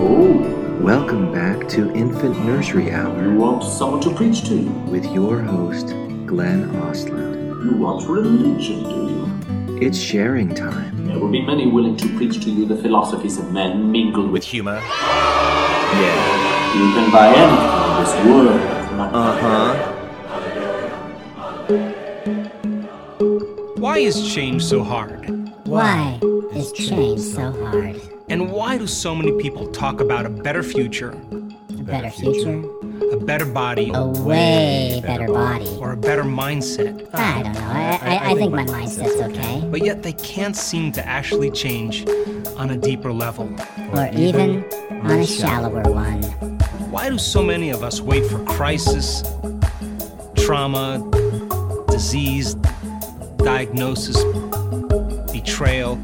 Oh, 0.00 0.78
Welcome 0.80 1.32
back 1.32 1.68
to 1.70 1.90
Infant 1.92 2.38
Nursery 2.44 2.92
Hour. 2.92 3.20
you 3.22 3.34
want 3.34 3.64
someone 3.64 4.00
to 4.02 4.14
preach 4.14 4.44
to 4.44 4.54
you? 4.54 4.70
with 4.88 5.04
your 5.06 5.40
host, 5.40 5.88
Glenn 6.24 6.70
Ostlund. 6.82 7.64
You 7.64 7.72
want 7.76 8.08
religion, 8.08 8.84
do 8.84 9.00
you? 9.12 9.26
It's 9.84 9.98
sharing 9.98 10.54
time. 10.54 11.06
There 11.08 11.18
will 11.18 11.30
be 11.30 11.42
many 11.42 11.66
willing 11.66 11.96
to 11.96 12.08
preach 12.16 12.40
to 12.44 12.50
you 12.50 12.64
the 12.66 12.76
philosophies 12.76 13.38
of 13.38 13.52
men 13.52 13.90
mingled 13.90 14.26
with 14.26 14.34
with 14.34 14.44
humor. 14.44 14.80
Yeah. 14.80 16.74
You 16.74 16.92
can 16.94 17.10
buy 17.10 17.34
anything 17.34 17.82
in 17.90 17.94
this 18.04 18.14
world. 18.24 18.60
Uh 19.14 19.34
huh. 19.42 19.74
Why 23.76 23.98
is 23.98 24.32
change 24.32 24.62
so 24.64 24.84
hard? 24.84 25.28
Why 25.66 26.20
is 26.54 26.70
change 26.72 27.20
so 27.20 27.50
hard? 27.64 28.17
And 28.30 28.50
why 28.52 28.76
do 28.78 28.86
so 28.86 29.14
many 29.14 29.32
people 29.40 29.66
talk 29.68 30.00
about 30.00 30.26
a 30.26 30.28
better 30.28 30.62
future, 30.62 31.10
A 31.70 31.82
better 31.82 32.10
future? 32.10 32.62
a 33.12 33.16
better 33.16 33.46
body, 33.46 33.90
A 33.94 34.06
way 34.06 35.00
better 35.02 35.28
body. 35.28 35.76
or 35.80 35.92
a 35.92 35.96
better 35.96 36.24
mindset? 36.24 37.08
I 37.14 37.42
don't 37.42 37.52
know. 37.54 37.60
I, 37.60 37.98
I, 38.02 38.30
I 38.30 38.34
think 38.34 38.52
my 38.52 38.64
mindset's 38.66 39.20
okay. 39.22 39.66
But 39.70 39.82
yet 39.84 40.02
they 40.02 40.12
can't 40.12 40.54
seem 40.56 40.92
to 40.92 41.06
actually 41.06 41.50
change 41.50 42.06
on 42.58 42.70
a 42.70 42.76
deeper 42.76 43.12
level. 43.12 43.48
Or 43.92 44.10
even 44.14 44.64
on 44.90 45.10
a 45.10 45.26
shallower 45.26 45.82
one. 45.90 46.22
Why 46.90 47.08
do 47.08 47.16
so 47.18 47.42
many 47.42 47.70
of 47.70 47.82
us 47.82 48.00
wait 48.02 48.26
for 48.26 48.44
crisis, 48.44 49.22
trauma, 50.36 50.98
disease, 51.88 52.54
diagnosis, 53.38 54.22
betrayal, 55.32 55.96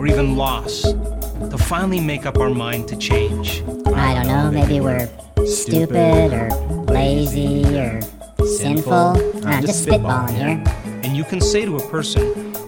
or 0.00 0.06
even 0.06 0.34
loss 0.34 0.80
to 0.80 1.58
finally 1.58 2.00
make 2.00 2.24
up 2.24 2.38
our 2.38 2.48
mind 2.48 2.88
to 2.88 2.96
change? 2.96 3.60
I 3.94 4.14
don't 4.14 4.28
know. 4.28 4.50
Maybe 4.50 4.80
we're 4.80 5.06
stupid 5.44 6.32
or 6.32 6.48
lazy 6.84 7.66
or 7.76 8.00
sinful. 8.46 8.92
Ah, 8.94 9.16
I'm 9.44 9.60
just 9.60 9.86
spitballing 9.86 10.30
here. 10.30 10.64
And 11.04 11.14
you 11.14 11.22
can 11.22 11.38
say 11.38 11.66
to 11.66 11.76
a 11.76 11.86
person, 11.90 12.22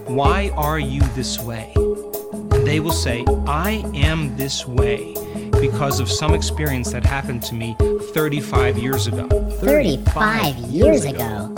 Why 0.05 0.49
are 0.49 0.77
you 0.77 1.01
this 1.15 1.39
way? 1.39 1.73
And 1.75 2.67
they 2.67 2.79
will 2.79 2.91
say, 2.91 3.25
I 3.47 3.83
am 3.95 4.37
this 4.37 4.67
way 4.67 5.15
because 5.59 5.99
of 5.99 6.11
some 6.11 6.35
experience 6.35 6.91
that 6.91 7.03
happened 7.03 7.41
to 7.45 7.55
me 7.55 7.75
35 8.13 8.77
years 8.77 9.07
ago. 9.07 9.27
35 9.59 10.55
years 10.57 11.03
ago. 11.05 11.51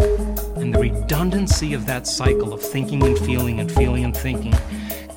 And 0.55 0.73
the 0.73 0.79
redundancy 0.79 1.73
of 1.73 1.85
that 1.87 2.07
cycle 2.07 2.53
of 2.53 2.61
thinking 2.61 3.03
and 3.03 3.19
feeling 3.19 3.59
and 3.59 3.69
feeling 3.69 4.05
and 4.05 4.15
thinking 4.15 4.53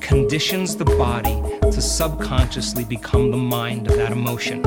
conditions 0.09 0.75
the 0.75 0.83
body 0.83 1.39
to 1.61 1.79
subconsciously 1.79 2.83
become 2.83 3.29
the 3.29 3.37
mind 3.37 3.85
of 3.85 3.95
that 3.95 4.11
emotion. 4.11 4.65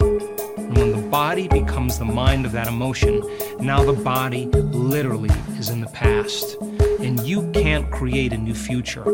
And 0.00 0.76
when 0.76 0.90
the 0.90 1.06
body 1.08 1.46
becomes 1.46 1.96
the 1.96 2.04
mind 2.04 2.44
of 2.44 2.50
that 2.50 2.66
emotion, 2.66 3.22
now 3.60 3.84
the 3.84 3.92
body 3.92 4.46
literally 4.46 5.30
is 5.60 5.70
in 5.70 5.80
the 5.80 5.86
past. 5.90 6.56
And 6.98 7.20
you 7.20 7.48
can't 7.52 7.88
create 7.92 8.32
a 8.32 8.36
new 8.36 8.52
future 8.52 9.04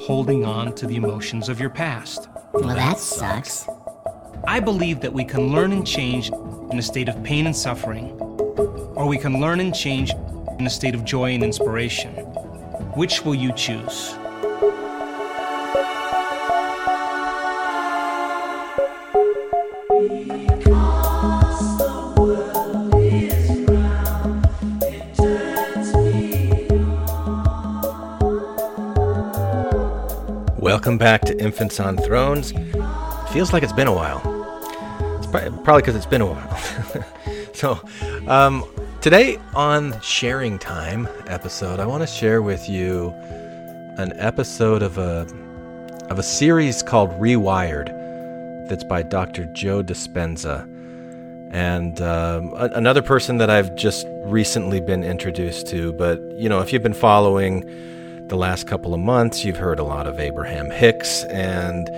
holding 0.00 0.46
on 0.46 0.74
to 0.76 0.86
the 0.86 0.96
emotions 0.96 1.50
of 1.50 1.60
your 1.60 1.68
past. 1.68 2.30
Well, 2.54 2.74
that 2.74 2.96
sucks. 2.96 3.68
I 4.48 4.58
believe 4.58 5.00
that 5.00 5.12
we 5.12 5.26
can 5.26 5.52
learn 5.52 5.70
and 5.70 5.86
change 5.86 6.30
in 6.70 6.78
a 6.78 6.82
state 6.82 7.10
of 7.10 7.22
pain 7.22 7.44
and 7.44 7.54
suffering, 7.54 8.18
or 8.96 9.06
we 9.06 9.18
can 9.18 9.38
learn 9.38 9.60
and 9.60 9.74
change 9.74 10.12
in 10.58 10.66
a 10.66 10.70
state 10.70 10.94
of 10.94 11.04
joy 11.04 11.34
and 11.34 11.44
inspiration. 11.44 12.14
Which 12.94 13.22
will 13.22 13.34
you 13.34 13.52
choose? 13.52 14.16
Back 31.00 31.22
to 31.22 31.34
Infants 31.42 31.80
on 31.80 31.96
Thrones. 31.96 32.52
Feels 33.32 33.54
like 33.54 33.62
it's 33.62 33.72
been 33.72 33.86
a 33.86 33.92
while. 33.92 34.20
It's 35.16 35.26
probably 35.26 35.80
because 35.80 35.96
it's 35.96 36.04
been 36.04 36.20
a 36.20 36.26
while. 36.26 37.04
so, 37.54 37.80
um, 38.28 38.66
today 39.00 39.38
on 39.54 39.98
Sharing 40.02 40.58
Time 40.58 41.08
episode, 41.26 41.80
I 41.80 41.86
want 41.86 42.02
to 42.02 42.06
share 42.06 42.42
with 42.42 42.68
you 42.68 43.14
an 43.96 44.12
episode 44.16 44.82
of 44.82 44.98
a 44.98 45.26
of 46.10 46.18
a 46.18 46.22
series 46.22 46.82
called 46.82 47.08
Rewired. 47.12 47.88
That's 48.68 48.84
by 48.84 49.02
Dr. 49.02 49.46
Joe 49.54 49.82
Dispenza, 49.82 50.64
and 51.50 51.98
um, 52.02 52.52
a- 52.58 52.72
another 52.74 53.00
person 53.00 53.38
that 53.38 53.48
I've 53.48 53.74
just 53.74 54.06
recently 54.24 54.82
been 54.82 55.02
introduced 55.02 55.66
to. 55.68 55.94
But 55.94 56.20
you 56.32 56.50
know, 56.50 56.60
if 56.60 56.74
you've 56.74 56.82
been 56.82 56.92
following 56.92 57.64
the 58.30 58.36
last 58.36 58.66
couple 58.66 58.94
of 58.94 59.00
months, 59.00 59.44
you've 59.44 59.58
heard 59.58 59.78
a 59.78 59.84
lot 59.84 60.06
of 60.06 60.18
Abraham 60.18 60.70
Hicks, 60.70 61.24
and 61.24 61.88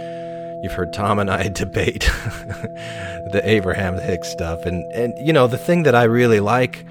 you've 0.64 0.72
heard 0.72 0.92
Tom 0.92 1.18
and 1.18 1.30
I 1.30 1.48
debate 1.64 2.10
the 3.30 3.40
Abraham 3.44 3.98
Hicks 3.98 4.28
stuff. 4.28 4.66
And, 4.66 4.90
and, 4.92 5.14
you 5.18 5.32
know, 5.32 5.46
the 5.46 5.58
thing 5.58 5.84
that 5.84 5.94
I 5.94 6.04
really 6.04 6.40
like, 6.40 6.84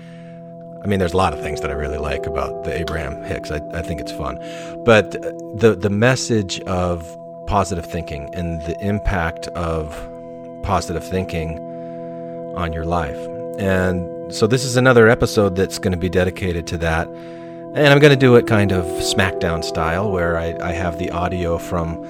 I 0.84 0.88
mean, 0.88 1.00
there's 1.00 1.13
a 1.13 1.18
lot 1.18 1.34
of 1.34 1.41
things 1.41 1.62
that 1.62 1.72
I 1.72 1.74
really 1.74 1.97
like 1.97 2.25
about 2.25 2.63
the 2.63 2.79
Abraham 2.79 3.24
Hicks. 3.24 3.52
I, 3.52 3.59
I 3.74 3.81
think 3.81 4.00
it's 4.00 4.12
fun. 4.12 4.38
But 4.85 5.12
the, 5.12 5.75
the 5.78 5.90
message 5.90 6.62
of 6.62 7.18
positive 7.47 7.85
thinking 7.85 8.34
and 8.34 8.62
the 8.62 8.79
impact 8.79 9.47
of 9.50 9.91
positive 10.63 11.03
thinking 11.03 11.59
on 12.56 12.73
your 12.73 12.85
life. 12.85 13.18
And 13.58 14.34
so 14.34 14.47
this 14.47 14.63
is 14.63 14.78
another 14.78 15.09
episode 15.09 15.56
that's 15.56 15.79
going 15.79 15.91
to 15.91 15.97
be 15.97 16.09
dedicated 16.09 16.68
to 16.68 16.78
that. 16.78 17.08
And 17.74 17.88
I'm 17.88 18.00
going 18.00 18.12
to 18.12 18.18
do 18.18 18.36
it 18.36 18.48
kind 18.48 18.74
of 18.74 18.84
SmackDown 18.86 19.64
style, 19.64 20.12
where 20.12 20.38
I, 20.38 20.58
I 20.62 20.74
have 20.74 21.00
the 21.00 21.09
audio 21.12 21.58
from 21.58 22.06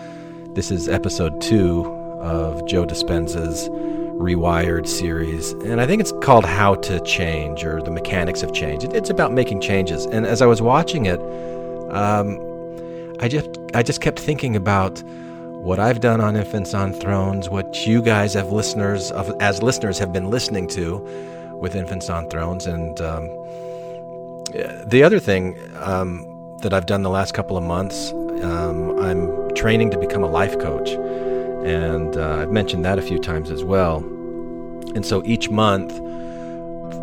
this 0.55 0.72
is 0.72 0.89
episode 0.89 1.39
two 1.39 1.85
of 2.19 2.66
Joe 2.67 2.83
Dispenza's 2.83 3.69
Rewired 3.69 4.88
series. 4.88 5.51
And 5.51 5.79
I 5.79 5.85
think 5.85 6.01
it's 6.01 6.13
called 6.23 6.45
How 6.45 6.73
to 6.75 6.99
Change 7.01 7.63
or 7.63 7.79
The 7.79 7.91
Mechanics 7.91 8.41
of 8.41 8.51
Change. 8.55 8.85
It, 8.85 8.94
it's 8.94 9.11
about 9.11 9.33
making 9.33 9.61
changes. 9.61 10.07
And 10.07 10.25
as 10.25 10.41
I 10.41 10.47
was 10.47 10.63
watching 10.63 11.05
it, 11.05 11.19
um, 11.91 12.39
I 13.19 13.28
just 13.28 13.47
I 13.75 13.83
just 13.83 14.01
kept 14.01 14.19
thinking 14.19 14.55
about 14.55 15.03
what 15.03 15.79
I've 15.79 15.99
done 15.99 16.22
on 16.22 16.35
Infants 16.35 16.73
on 16.73 16.91
Thrones, 16.91 17.49
what 17.49 17.85
you 17.85 18.01
guys 18.01 18.33
have 18.33 18.51
listeners 18.51 19.11
of 19.11 19.31
as 19.39 19.61
listeners 19.61 19.99
have 19.99 20.11
been 20.11 20.31
listening 20.31 20.67
to 20.69 20.97
with 21.61 21.75
Infants 21.75 22.09
on 22.09 22.28
Thrones, 22.31 22.66
and 22.66 22.99
um, 22.99 23.29
the 24.51 25.03
other 25.03 25.19
thing 25.19 25.57
um, 25.78 26.57
that 26.62 26.73
I've 26.73 26.85
done 26.85 27.03
the 27.03 27.09
last 27.09 27.34
couple 27.34 27.57
of 27.57 27.63
months, 27.63 28.12
um, 28.44 29.00
I'm 29.00 29.53
training 29.56 29.91
to 29.91 29.97
become 29.97 30.23
a 30.23 30.29
life 30.29 30.57
coach, 30.59 30.89
and 30.89 32.17
uh, 32.17 32.38
I've 32.41 32.51
mentioned 32.51 32.85
that 32.85 33.00
a 33.00 33.01
few 33.01 33.19
times 33.19 33.51
as 33.51 33.63
well. 33.63 33.97
And 34.95 35.06
so 35.06 35.23
each 35.25 35.50
month, 35.50 35.94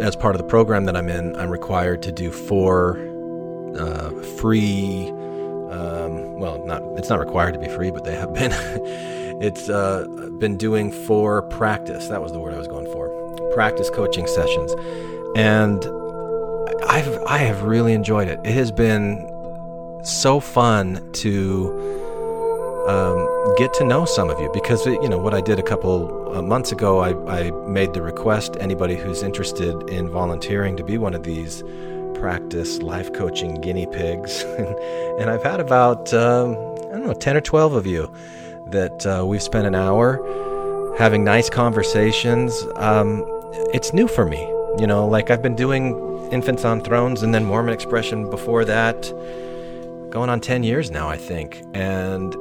as 0.01 0.15
part 0.15 0.35
of 0.35 0.41
the 0.41 0.47
program 0.47 0.85
that 0.85 0.97
I'm 0.97 1.09
in, 1.09 1.35
I'm 1.37 1.51
required 1.51 2.03
to 2.03 2.13
do 2.13 2.31
four 2.31 2.99
uh, 3.79 4.11
free. 4.39 5.09
Um, 5.71 6.39
well, 6.39 6.65
not 6.65 6.83
it's 6.97 7.09
not 7.09 7.19
required 7.19 7.53
to 7.55 7.61
be 7.61 7.69
free, 7.69 7.91
but 7.91 8.05
they 8.05 8.15
have 8.15 8.35
been. 8.35 8.53
it's 9.41 9.69
uh, 9.69 10.07
been 10.39 10.57
doing 10.57 10.93
four 10.93 11.43
practice. 11.43 12.09
That 12.09 12.23
was 12.23 12.33
the 12.33 12.41
word 12.41 12.55
I 12.55 12.59
was 12.59 12.69
going 12.69 12.87
for. 12.87 13.09
Practice 13.55 13.91
coaching 13.91 14.27
sessions, 14.27 14.75
and 15.37 15.85
I've 16.87 17.23
I 17.27 17.39
have 17.39 17.63
really 17.63 17.93
enjoyed 17.93 18.29
it. 18.29 18.41
It 18.45 18.53
has 18.55 18.71
been 18.71 19.27
so 20.05 20.41
fun 20.41 21.13
to 21.13 22.87
um, 22.89 23.55
get 23.57 23.75
to 23.75 23.85
know 23.85 24.05
some 24.05 24.31
of 24.31 24.41
you 24.41 24.51
because 24.53 24.87
you 24.87 25.09
know 25.09 25.19
what 25.19 25.35
I 25.35 25.41
did 25.41 25.59
a 25.59 25.63
couple 25.63 26.37
uh, 26.37 26.43
months 26.43 26.73
ago. 26.73 27.01
I, 27.01 27.11
I 27.31 27.51
made 27.69 27.93
the 27.93 28.03
request 28.03 28.57
anybody 28.61 28.97
who's 28.97 29.23
interested 29.23 29.75
in 29.91 30.09
volunteering 30.09 30.77
to 30.77 30.85
be 30.85 30.99
one 30.99 31.15
of 31.15 31.23
these 31.25 31.63
practice 32.15 32.79
life 32.79 33.13
coaching 33.13 33.61
guinea 33.61 33.87
pigs, 33.87 34.43
and 35.19 35.31
I've 35.31 35.43
had 35.43 35.61
about 35.61 36.13
um, 36.15 36.53
I 36.53 36.93
don't 36.93 37.07
know 37.07 37.15
ten 37.15 37.37
or 37.37 37.41
twelve 37.41 37.75
of 37.75 37.87
you 37.87 38.13
that 38.69 39.07
uh, 39.07 39.25
we've 39.27 39.43
spent 39.43 39.67
an 39.67 39.75
hour 39.75 40.95
having 40.97 41.25
nice 41.25 41.51
conversations. 41.51 42.63
Um, 42.77 43.25
it's 43.75 43.93
new 43.93 44.09
for 44.09 44.25
me, 44.25 44.41
you 44.79 44.87
know. 44.87 45.07
Like 45.07 45.31
I've 45.31 45.43
been 45.43 45.57
doing 45.57 45.93
Infants 46.31 46.65
on 46.65 46.81
Thrones 46.83 47.23
and 47.23 47.35
then 47.35 47.45
Mormon 47.45 47.73
Expression 47.73 48.29
before 48.31 48.65
that, 48.65 49.03
going 50.11 50.31
on 50.31 50.41
10 50.41 50.63
years 50.63 50.91
now, 50.91 51.09
I 51.09 51.17
think. 51.17 51.63
And 51.75 52.35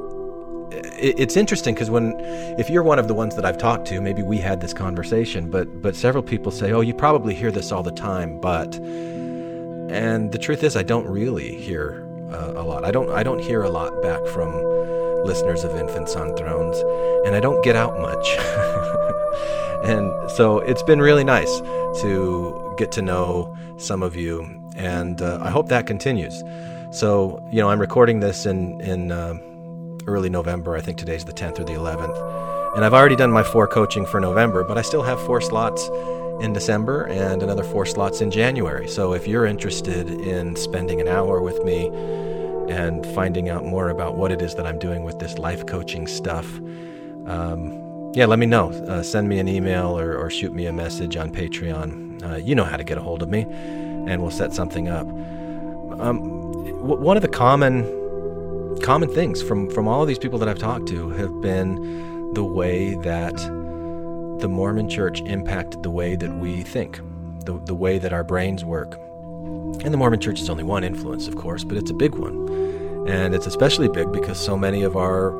it's 0.72 1.36
interesting 1.36 1.74
because 1.74 1.90
when, 1.90 2.14
if 2.58 2.68
you're 2.68 2.82
one 2.82 2.98
of 2.98 3.08
the 3.08 3.14
ones 3.14 3.34
that 3.36 3.44
I've 3.44 3.58
talked 3.58 3.86
to, 3.88 4.00
maybe 4.00 4.22
we 4.22 4.38
had 4.38 4.60
this 4.60 4.72
conversation, 4.72 5.50
but, 5.50 5.80
but 5.80 5.96
several 5.96 6.22
people 6.22 6.52
say, 6.52 6.72
oh, 6.72 6.80
you 6.80 6.94
probably 6.94 7.34
hear 7.34 7.50
this 7.50 7.72
all 7.72 7.82
the 7.82 7.92
time, 7.92 8.40
but, 8.40 8.74
and 8.76 10.32
the 10.32 10.38
truth 10.38 10.62
is, 10.62 10.76
I 10.76 10.82
don't 10.82 11.06
really 11.06 11.56
hear 11.56 12.06
uh, 12.30 12.52
a 12.56 12.62
lot. 12.62 12.84
I 12.84 12.90
don't, 12.90 13.10
I 13.10 13.22
don't 13.22 13.40
hear 13.40 13.62
a 13.62 13.70
lot 13.70 14.02
back 14.02 14.24
from 14.26 14.52
listeners 15.24 15.64
of 15.64 15.74
Infants 15.76 16.14
on 16.14 16.36
Thrones, 16.36 16.78
and 17.26 17.34
I 17.34 17.40
don't 17.40 17.62
get 17.64 17.76
out 17.76 17.98
much. 17.98 18.28
and 19.84 20.30
so 20.30 20.58
it's 20.60 20.82
been 20.82 21.00
really 21.00 21.24
nice 21.24 21.60
to 22.02 22.67
get 22.78 22.92
to 22.92 23.02
know 23.02 23.56
some 23.76 24.02
of 24.02 24.16
you, 24.16 24.42
and 24.76 25.20
uh, 25.20 25.38
I 25.42 25.50
hope 25.50 25.68
that 25.68 25.86
continues. 25.86 26.42
So, 26.90 27.46
you 27.52 27.60
know, 27.60 27.68
I'm 27.68 27.80
recording 27.80 28.20
this 28.20 28.46
in, 28.46 28.80
in 28.80 29.12
uh, 29.12 29.34
early 30.06 30.30
November. 30.30 30.74
I 30.76 30.80
think 30.80 30.96
today's 30.96 31.24
the 31.24 31.34
10th 31.34 31.58
or 31.58 31.64
the 31.64 31.74
11th. 31.74 32.76
And 32.76 32.84
I've 32.84 32.94
already 32.94 33.16
done 33.16 33.30
my 33.30 33.42
four 33.42 33.66
coaching 33.66 34.06
for 34.06 34.20
November, 34.20 34.64
but 34.64 34.78
I 34.78 34.82
still 34.82 35.02
have 35.02 35.20
four 35.26 35.40
slots 35.40 35.86
in 36.40 36.52
December 36.52 37.04
and 37.04 37.42
another 37.42 37.64
four 37.64 37.84
slots 37.84 38.20
in 38.20 38.30
January. 38.30 38.88
So 38.88 39.12
if 39.12 39.26
you're 39.26 39.44
interested 39.44 40.08
in 40.08 40.56
spending 40.56 41.00
an 41.00 41.08
hour 41.08 41.42
with 41.42 41.62
me 41.64 41.88
and 42.68 43.04
finding 43.06 43.48
out 43.48 43.64
more 43.64 43.88
about 43.90 44.16
what 44.16 44.30
it 44.30 44.40
is 44.40 44.54
that 44.54 44.66
I'm 44.66 44.78
doing 44.78 45.02
with 45.02 45.18
this 45.18 45.36
life 45.38 45.66
coaching 45.66 46.06
stuff, 46.06 46.46
um, 47.26 48.12
yeah, 48.14 48.26
let 48.26 48.38
me 48.38 48.46
know. 48.46 48.70
Uh, 48.70 49.02
send 49.02 49.28
me 49.28 49.38
an 49.38 49.48
email 49.48 49.98
or, 49.98 50.16
or, 50.16 50.30
shoot 50.30 50.54
me 50.54 50.66
a 50.66 50.72
message 50.72 51.16
on 51.16 51.30
Patreon. 51.30 52.07
Uh, 52.22 52.36
you 52.36 52.54
know 52.54 52.64
how 52.64 52.76
to 52.76 52.84
get 52.84 52.98
a 52.98 53.00
hold 53.00 53.22
of 53.22 53.28
me, 53.28 53.42
and 53.42 54.20
we'll 54.22 54.30
set 54.30 54.52
something 54.52 54.88
up. 54.88 55.06
Um, 56.00 56.18
w- 56.80 57.00
one 57.00 57.16
of 57.16 57.22
the 57.22 57.28
common 57.28 57.84
common 58.82 59.12
things 59.12 59.42
from 59.42 59.70
from 59.70 59.88
all 59.88 60.02
of 60.02 60.08
these 60.08 60.18
people 60.18 60.38
that 60.38 60.48
I've 60.48 60.58
talked 60.58 60.88
to 60.88 61.10
have 61.10 61.40
been 61.40 62.32
the 62.34 62.44
way 62.44 62.94
that 62.96 63.36
the 64.40 64.48
Mormon 64.48 64.88
Church 64.88 65.20
impacted 65.22 65.82
the 65.82 65.90
way 65.90 66.16
that 66.16 66.38
we 66.38 66.62
think, 66.62 67.00
the 67.44 67.60
the 67.64 67.74
way 67.74 67.98
that 67.98 68.12
our 68.12 68.24
brains 68.24 68.64
work. 68.64 68.94
And 69.84 69.92
the 69.92 69.96
Mormon 69.96 70.20
Church 70.20 70.40
is 70.40 70.50
only 70.50 70.64
one 70.64 70.82
influence, 70.84 71.28
of 71.28 71.36
course, 71.36 71.62
but 71.64 71.76
it's 71.76 71.90
a 71.90 71.94
big 71.94 72.14
one. 72.14 72.48
And 73.08 73.34
it's 73.34 73.46
especially 73.46 73.88
big 73.88 74.12
because 74.12 74.38
so 74.38 74.56
many 74.56 74.82
of 74.82 74.96
our 74.96 75.32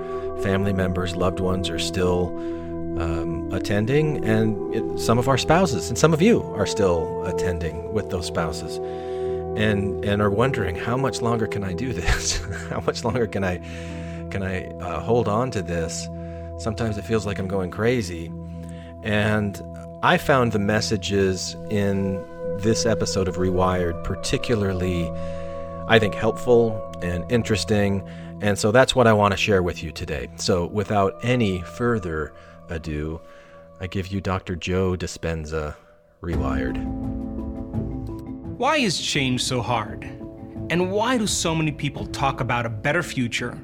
family 0.43 0.73
members, 0.73 1.17
loved 1.17 1.41
ones 1.41 1.69
are 1.69 1.79
still 1.79 2.29
um, 3.01 3.53
attending, 3.53 4.25
and 4.25 4.75
it, 4.75 4.99
some 4.99 5.19
of 5.19 5.29
our 5.29 5.39
spouses 5.39 5.89
and 5.89 5.99
some 5.99 6.13
of 6.13 6.21
you 6.21 6.43
are 6.55 6.67
still 6.67 7.25
attending 7.25 7.93
with 7.93 8.11
those 8.11 8.27
spouses 8.27 8.79
and 9.57 10.05
and 10.05 10.23
are 10.23 10.31
wondering 10.31 10.77
how 10.77 10.97
much 10.97 11.21
longer 11.21 11.47
can 11.47 11.65
I 11.65 11.73
do 11.73 11.93
this? 12.01 12.39
how 12.69 12.81
much 12.81 13.05
longer 13.05 13.27
can 13.27 13.45
I 13.45 13.59
can 14.31 14.43
I 14.43 14.67
uh, 14.79 15.01
hold 15.01 15.29
on 15.29 15.51
to 15.53 15.63
this? 15.63 16.09
Sometimes 16.59 16.99
it 16.99 17.03
feels 17.03 17.25
like 17.25 17.39
I'm 17.39 17.49
going 17.49 17.71
crazy, 17.71 18.33
and 19.03 19.61
I 20.03 20.19
found 20.19 20.53
the 20.53 20.59
messages 20.59 21.57
in 21.71 22.25
this 22.59 22.85
episode 22.85 23.29
of 23.29 23.37
Rewired 23.37 24.03
particularly, 24.03 25.09
I 25.87 25.99
think, 25.99 26.15
helpful 26.15 26.83
and 27.01 27.31
interesting, 27.31 28.07
and 28.41 28.59
so 28.59 28.73
that's 28.73 28.95
what 28.95 29.07
I 29.07 29.13
want 29.13 29.33
to 29.33 29.39
share 29.39 29.63
with 29.63 29.83
you 29.83 29.93
today. 29.93 30.29
So, 30.37 30.67
without 30.67 31.15
any 31.23 31.63
further 31.63 32.33
ado, 32.71 33.21
I 33.81 33.87
give 33.87 34.09
you 34.09 34.21
Dr. 34.21 34.57
Joe 34.57 34.97
Dispenza, 34.97 35.77
Rewired. 36.21 36.77
Why 38.57 38.79
is 38.79 39.01
change 39.01 39.45
so 39.45 39.63
hard? 39.63 40.05
And 40.71 40.91
why 40.91 41.17
do 41.17 41.27
so 41.27 41.55
many 41.55 41.73
people 41.73 42.07
talk 42.07 42.41
about 42.41 42.67
a 42.67 42.69
better 42.69 43.03
future, 43.03 43.57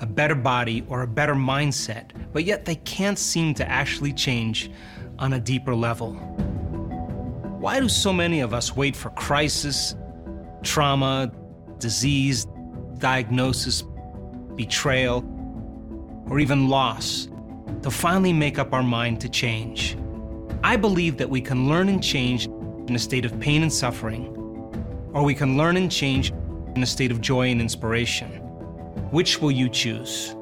a 0.00 0.06
better 0.06 0.34
body, 0.34 0.84
or 0.88 1.02
a 1.02 1.06
better 1.06 1.34
mindset, 1.34 2.10
but 2.32 2.44
yet 2.44 2.64
they 2.64 2.76
can't 2.76 3.18
seem 3.18 3.54
to 3.54 3.68
actually 3.68 4.12
change 4.12 4.70
on 5.18 5.32
a 5.32 5.40
deeper 5.40 5.74
level? 5.74 6.12
Why 7.60 7.80
do 7.80 7.88
so 7.88 8.12
many 8.12 8.40
of 8.40 8.52
us 8.52 8.76
wait 8.76 8.94
for 8.94 9.10
crisis, 9.10 9.96
trauma, 10.62 11.32
disease, 11.78 12.46
diagnosis, 12.98 13.84
betrayal, 14.54 15.24
or 16.28 16.38
even 16.38 16.68
loss 16.68 17.28
to 17.82 17.90
finally 17.90 18.32
make 18.32 18.58
up 18.58 18.72
our 18.72 18.82
mind 18.82 19.20
to 19.22 19.28
change? 19.28 19.96
I 20.64 20.76
believe 20.76 21.16
that 21.18 21.28
we 21.28 21.40
can 21.40 21.68
learn 21.68 21.88
and 21.88 22.02
change 22.02 22.46
in 22.46 22.94
a 22.94 22.98
state 22.98 23.24
of 23.24 23.38
pain 23.40 23.62
and 23.62 23.72
suffering 23.72 24.32
or 25.12 25.22
we 25.22 25.34
can 25.34 25.56
learn 25.56 25.76
and 25.76 25.90
change 25.90 26.30
in 26.74 26.82
a 26.82 26.86
state 26.86 27.10
of 27.10 27.20
joy 27.20 27.50
and 27.50 27.60
inspiration. 27.60 28.30
Which 29.10 29.40
will 29.40 29.50
you 29.50 29.68
choose? 29.68 30.34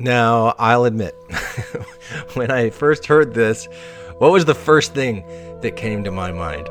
Now, 0.00 0.54
I'll 0.58 0.84
admit, 0.84 1.14
when 2.34 2.50
I 2.50 2.70
first 2.70 3.06
heard 3.06 3.34
this, 3.34 3.66
what 4.18 4.32
was 4.32 4.44
the 4.44 4.54
first 4.54 4.94
thing 4.94 5.24
that 5.60 5.76
came 5.76 6.04
to 6.04 6.10
my 6.10 6.32
mind? 6.32 6.68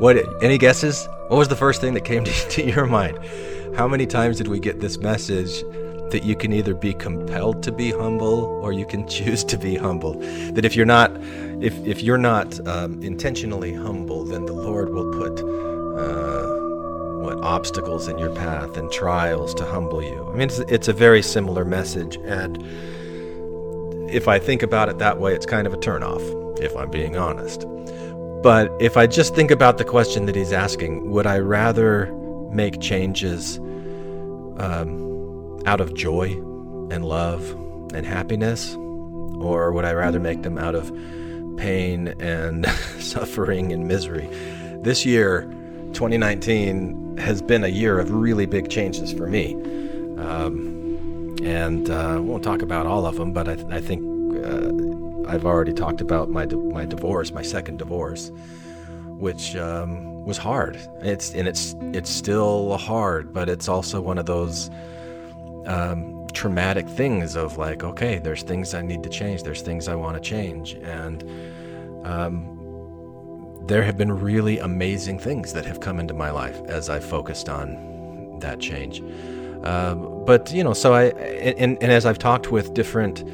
What 0.00 0.16
any 0.42 0.58
guesses? 0.58 1.06
What 1.28 1.36
was 1.36 1.48
the 1.48 1.56
first 1.56 1.80
thing 1.80 1.94
that 1.94 2.04
came 2.04 2.24
to, 2.24 2.32
to 2.50 2.64
your 2.64 2.86
mind? 2.86 3.18
How 3.76 3.86
many 3.86 4.06
times 4.06 4.38
did 4.38 4.48
we 4.48 4.58
get 4.58 4.80
this 4.80 4.96
message 4.98 5.62
that 6.10 6.24
you 6.24 6.36
can 6.36 6.52
either 6.52 6.74
be 6.74 6.94
compelled 6.94 7.62
to 7.64 7.72
be 7.72 7.90
humble 7.90 8.44
or 8.62 8.72
you 8.72 8.86
can 8.86 9.06
choose 9.16 9.44
to 9.44 9.58
be 9.58 9.76
humble? 9.76 10.14
That 10.52 10.64
if 10.64 10.76
you're 10.76 10.86
not 10.86 11.10
if 11.60 11.74
if 11.86 12.02
you're 12.02 12.18
not 12.18 12.66
um, 12.66 13.02
intentionally 13.02 13.74
humble, 13.74 14.24
then 14.24 14.46
the 14.46 14.52
Lord 14.52 14.90
will 14.90 15.10
put 15.12 15.40
uh, 15.40 16.46
what 17.18 17.38
obstacles 17.44 18.08
in 18.08 18.18
your 18.18 18.34
path 18.34 18.76
and 18.76 18.90
trials 18.92 19.54
to 19.54 19.64
humble 19.64 20.02
you. 20.02 20.24
I 20.28 20.32
mean, 20.32 20.48
it's, 20.48 20.58
it's 20.60 20.88
a 20.88 20.92
very 20.92 21.22
similar 21.22 21.64
message, 21.64 22.16
and 22.24 22.62
if 24.10 24.28
I 24.28 24.38
think 24.38 24.62
about 24.62 24.88
it 24.88 24.98
that 24.98 25.18
way, 25.18 25.34
it's 25.34 25.46
kind 25.46 25.66
of 25.66 25.74
a 25.74 25.76
turnoff, 25.76 26.22
if 26.60 26.76
I'm 26.76 26.90
being 26.90 27.16
honest. 27.16 27.66
But 28.42 28.70
if 28.80 28.96
I 28.96 29.06
just 29.06 29.34
think 29.34 29.50
about 29.50 29.78
the 29.78 29.84
question 29.84 30.26
that 30.26 30.36
he's 30.36 30.52
asking, 30.52 31.10
would 31.10 31.26
I 31.26 31.38
rather 31.38 32.12
make 32.52 32.80
changes 32.80 33.58
um, 34.58 35.07
out 35.66 35.80
of 35.80 35.94
joy 35.94 36.32
and 36.90 37.04
love 37.04 37.50
and 37.94 38.06
happiness, 38.06 38.74
or 38.74 39.72
would 39.72 39.84
I 39.84 39.92
rather 39.92 40.20
make 40.20 40.42
them 40.42 40.58
out 40.58 40.74
of 40.74 40.92
pain 41.56 42.08
and 42.20 42.66
suffering 42.98 43.72
and 43.72 43.86
misery? 43.86 44.28
This 44.82 45.04
year, 45.04 45.42
2019 45.92 47.16
has 47.18 47.42
been 47.42 47.64
a 47.64 47.68
year 47.68 47.98
of 47.98 48.10
really 48.10 48.46
big 48.46 48.70
changes 48.70 49.12
for 49.12 49.26
me. 49.26 49.54
Um, 50.18 51.36
and 51.42 51.90
uh, 51.90 52.14
I 52.14 52.18
won't 52.18 52.42
talk 52.42 52.62
about 52.62 52.86
all 52.86 53.06
of 53.06 53.16
them, 53.16 53.32
but 53.32 53.48
I, 53.48 53.54
th- 53.56 53.66
I 53.70 53.80
think 53.80 54.02
uh, 54.44 55.30
I've 55.30 55.44
already 55.44 55.72
talked 55.72 56.00
about 56.00 56.30
my, 56.30 56.46
di- 56.46 56.56
my 56.56 56.84
divorce, 56.84 57.32
my 57.32 57.42
second 57.42 57.78
divorce, 57.78 58.30
which 59.18 59.56
um, 59.56 60.24
was 60.24 60.36
hard. 60.38 60.76
It's 61.00 61.32
and 61.34 61.48
it's 61.48 61.74
it's 61.92 62.10
still 62.10 62.76
hard, 62.76 63.32
but 63.32 63.48
it's 63.48 63.68
also 63.68 64.00
one 64.00 64.18
of 64.18 64.26
those 64.26 64.70
um, 65.68 66.26
traumatic 66.32 66.88
things 66.88 67.36
of 67.36 67.58
like, 67.58 67.84
okay, 67.84 68.18
there's 68.18 68.42
things 68.42 68.74
I 68.74 68.82
need 68.82 69.02
to 69.02 69.08
change, 69.08 69.42
there's 69.42 69.62
things 69.62 69.86
I 69.86 69.94
want 69.94 70.16
to 70.16 70.20
change, 70.20 70.72
and 70.74 71.22
um, 72.06 72.58
there 73.66 73.82
have 73.82 73.96
been 73.96 74.10
really 74.12 74.58
amazing 74.58 75.18
things 75.18 75.52
that 75.52 75.66
have 75.66 75.80
come 75.80 76.00
into 76.00 76.14
my 76.14 76.30
life 76.30 76.58
as 76.66 76.88
I've 76.88 77.04
focused 77.04 77.48
on 77.48 78.38
that 78.40 78.60
change. 78.60 79.02
Uh, 79.62 79.94
but 79.94 80.52
you 80.52 80.64
know, 80.64 80.72
so 80.72 80.94
I 80.94 81.04
and, 81.04 81.76
and 81.82 81.92
as 81.92 82.06
I've 82.06 82.18
talked 82.18 82.50
with 82.50 82.72
different 82.72 83.24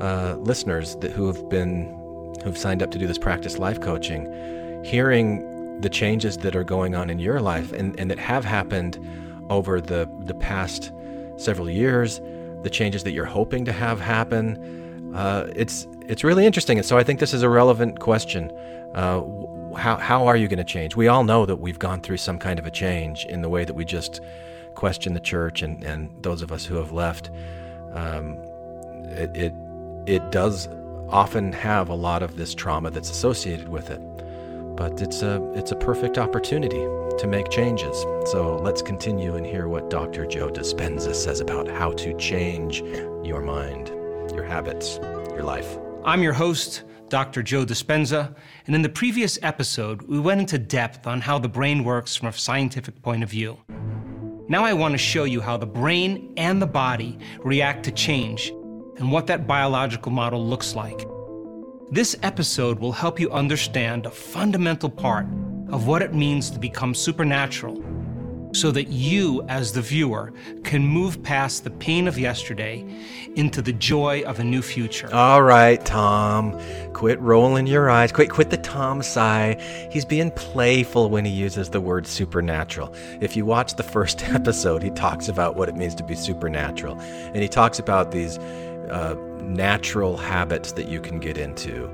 uh, 0.00 0.34
listeners 0.38 0.96
that 0.96 1.12
who 1.12 1.26
have 1.28 1.48
been 1.48 1.96
who've 2.42 2.58
signed 2.58 2.82
up 2.82 2.90
to 2.90 2.98
do 2.98 3.06
this 3.06 3.18
practice 3.18 3.58
life 3.58 3.80
coaching, 3.80 4.82
hearing 4.84 5.80
the 5.80 5.90
changes 5.90 6.38
that 6.38 6.56
are 6.56 6.64
going 6.64 6.94
on 6.94 7.10
in 7.10 7.18
your 7.18 7.40
life 7.40 7.72
and, 7.72 7.98
and 8.00 8.10
that 8.10 8.18
have 8.18 8.44
happened 8.44 8.98
over 9.50 9.80
the 9.80 10.10
the 10.24 10.34
past 10.34 10.90
several 11.40 11.70
years, 11.70 12.20
the 12.62 12.70
changes 12.70 13.04
that 13.04 13.12
you're 13.12 13.24
hoping 13.24 13.64
to 13.64 13.72
have 13.72 14.00
happen, 14.00 15.14
uh, 15.14 15.50
it's 15.56 15.86
it's 16.06 16.24
really 16.24 16.46
interesting. 16.46 16.78
And 16.78 16.86
so 16.86 16.98
I 16.98 17.04
think 17.04 17.20
this 17.20 17.34
is 17.34 17.42
a 17.42 17.48
relevant 17.48 18.00
question. 18.00 18.50
Uh, 18.94 19.22
how, 19.76 19.96
how 19.96 20.26
are 20.26 20.36
you 20.36 20.48
going 20.48 20.58
to 20.58 20.64
change? 20.64 20.96
We 20.96 21.08
all 21.08 21.24
know 21.24 21.46
that 21.46 21.56
we've 21.56 21.78
gone 21.78 22.00
through 22.00 22.16
some 22.16 22.38
kind 22.38 22.58
of 22.58 22.66
a 22.66 22.70
change 22.70 23.24
in 23.26 23.42
the 23.42 23.48
way 23.48 23.64
that 23.64 23.74
we 23.74 23.84
just 23.84 24.20
question 24.74 25.14
the 25.14 25.20
church 25.20 25.62
and, 25.62 25.84
and 25.84 26.10
those 26.22 26.42
of 26.42 26.50
us 26.50 26.64
who 26.64 26.76
have 26.76 26.90
left. 26.92 27.30
Um, 27.92 28.38
it, 29.12 29.36
it, 29.36 29.54
it 30.06 30.32
does 30.32 30.68
often 31.08 31.52
have 31.52 31.88
a 31.88 31.94
lot 31.94 32.22
of 32.22 32.36
this 32.36 32.54
trauma 32.54 32.90
that's 32.90 33.10
associated 33.10 33.68
with 33.68 33.90
it. 33.90 34.00
But 34.80 35.02
it's 35.02 35.20
a, 35.20 35.52
it's 35.54 35.72
a 35.72 35.76
perfect 35.76 36.16
opportunity 36.16 36.86
to 37.18 37.26
make 37.26 37.50
changes. 37.50 38.00
So 38.24 38.58
let's 38.62 38.80
continue 38.80 39.34
and 39.34 39.44
hear 39.44 39.68
what 39.68 39.90
Dr. 39.90 40.24
Joe 40.24 40.48
Dispenza 40.48 41.14
says 41.14 41.40
about 41.40 41.68
how 41.68 41.92
to 41.92 42.16
change 42.16 42.80
your 43.22 43.42
mind, 43.42 43.88
your 44.34 44.42
habits, 44.42 44.98
your 45.32 45.42
life. 45.42 45.76
I'm 46.02 46.22
your 46.22 46.32
host, 46.32 46.84
Dr. 47.10 47.42
Joe 47.42 47.66
Dispenza, 47.66 48.34
and 48.66 48.74
in 48.74 48.80
the 48.80 48.88
previous 48.88 49.38
episode, 49.42 50.00
we 50.00 50.18
went 50.18 50.40
into 50.40 50.56
depth 50.56 51.06
on 51.06 51.20
how 51.20 51.38
the 51.38 51.46
brain 51.46 51.84
works 51.84 52.16
from 52.16 52.28
a 52.28 52.32
scientific 52.32 53.02
point 53.02 53.22
of 53.22 53.28
view. 53.28 53.58
Now 54.48 54.64
I 54.64 54.72
want 54.72 54.92
to 54.92 54.98
show 54.98 55.24
you 55.24 55.42
how 55.42 55.58
the 55.58 55.66
brain 55.66 56.32
and 56.38 56.62
the 56.62 56.66
body 56.66 57.18
react 57.40 57.84
to 57.84 57.90
change 57.90 58.48
and 58.96 59.12
what 59.12 59.26
that 59.26 59.46
biological 59.46 60.10
model 60.10 60.42
looks 60.42 60.74
like. 60.74 61.06
This 61.92 62.14
episode 62.22 62.78
will 62.78 62.92
help 62.92 63.18
you 63.18 63.32
understand 63.32 64.06
a 64.06 64.12
fundamental 64.12 64.88
part 64.88 65.26
of 65.70 65.88
what 65.88 66.02
it 66.02 66.14
means 66.14 66.48
to 66.50 66.58
become 66.60 66.94
supernatural 66.94 67.82
so 68.52 68.70
that 68.70 68.88
you, 68.88 69.42
as 69.48 69.72
the 69.72 69.82
viewer, 69.82 70.32
can 70.62 70.86
move 70.86 71.20
past 71.24 71.64
the 71.64 71.70
pain 71.70 72.06
of 72.06 72.16
yesterday 72.16 72.84
into 73.34 73.60
the 73.60 73.72
joy 73.72 74.22
of 74.22 74.38
a 74.38 74.44
new 74.44 74.62
future. 74.62 75.12
All 75.12 75.42
right, 75.42 75.84
Tom. 75.84 76.60
Quit 76.92 77.20
rolling 77.20 77.66
your 77.66 77.90
eyes. 77.90 78.12
Quit 78.12 78.30
quit 78.30 78.50
the 78.50 78.58
Tom 78.58 79.02
sigh. 79.02 79.56
He's 79.90 80.04
being 80.04 80.30
playful 80.30 81.10
when 81.10 81.24
he 81.24 81.32
uses 81.32 81.70
the 81.70 81.80
word 81.80 82.06
supernatural. 82.06 82.94
If 83.20 83.36
you 83.36 83.44
watch 83.44 83.74
the 83.74 83.82
first 83.82 84.22
episode, 84.28 84.84
he 84.84 84.90
talks 84.90 85.26
about 85.26 85.56
what 85.56 85.68
it 85.68 85.74
means 85.74 85.96
to 85.96 86.04
be 86.04 86.14
supernatural. 86.14 87.00
And 87.00 87.42
he 87.42 87.48
talks 87.48 87.80
about 87.80 88.12
these 88.12 88.38
uh, 88.38 89.16
natural 89.42 90.16
habits 90.16 90.72
that 90.72 90.88
you 90.88 91.00
can 91.00 91.18
get 91.18 91.38
into. 91.38 91.90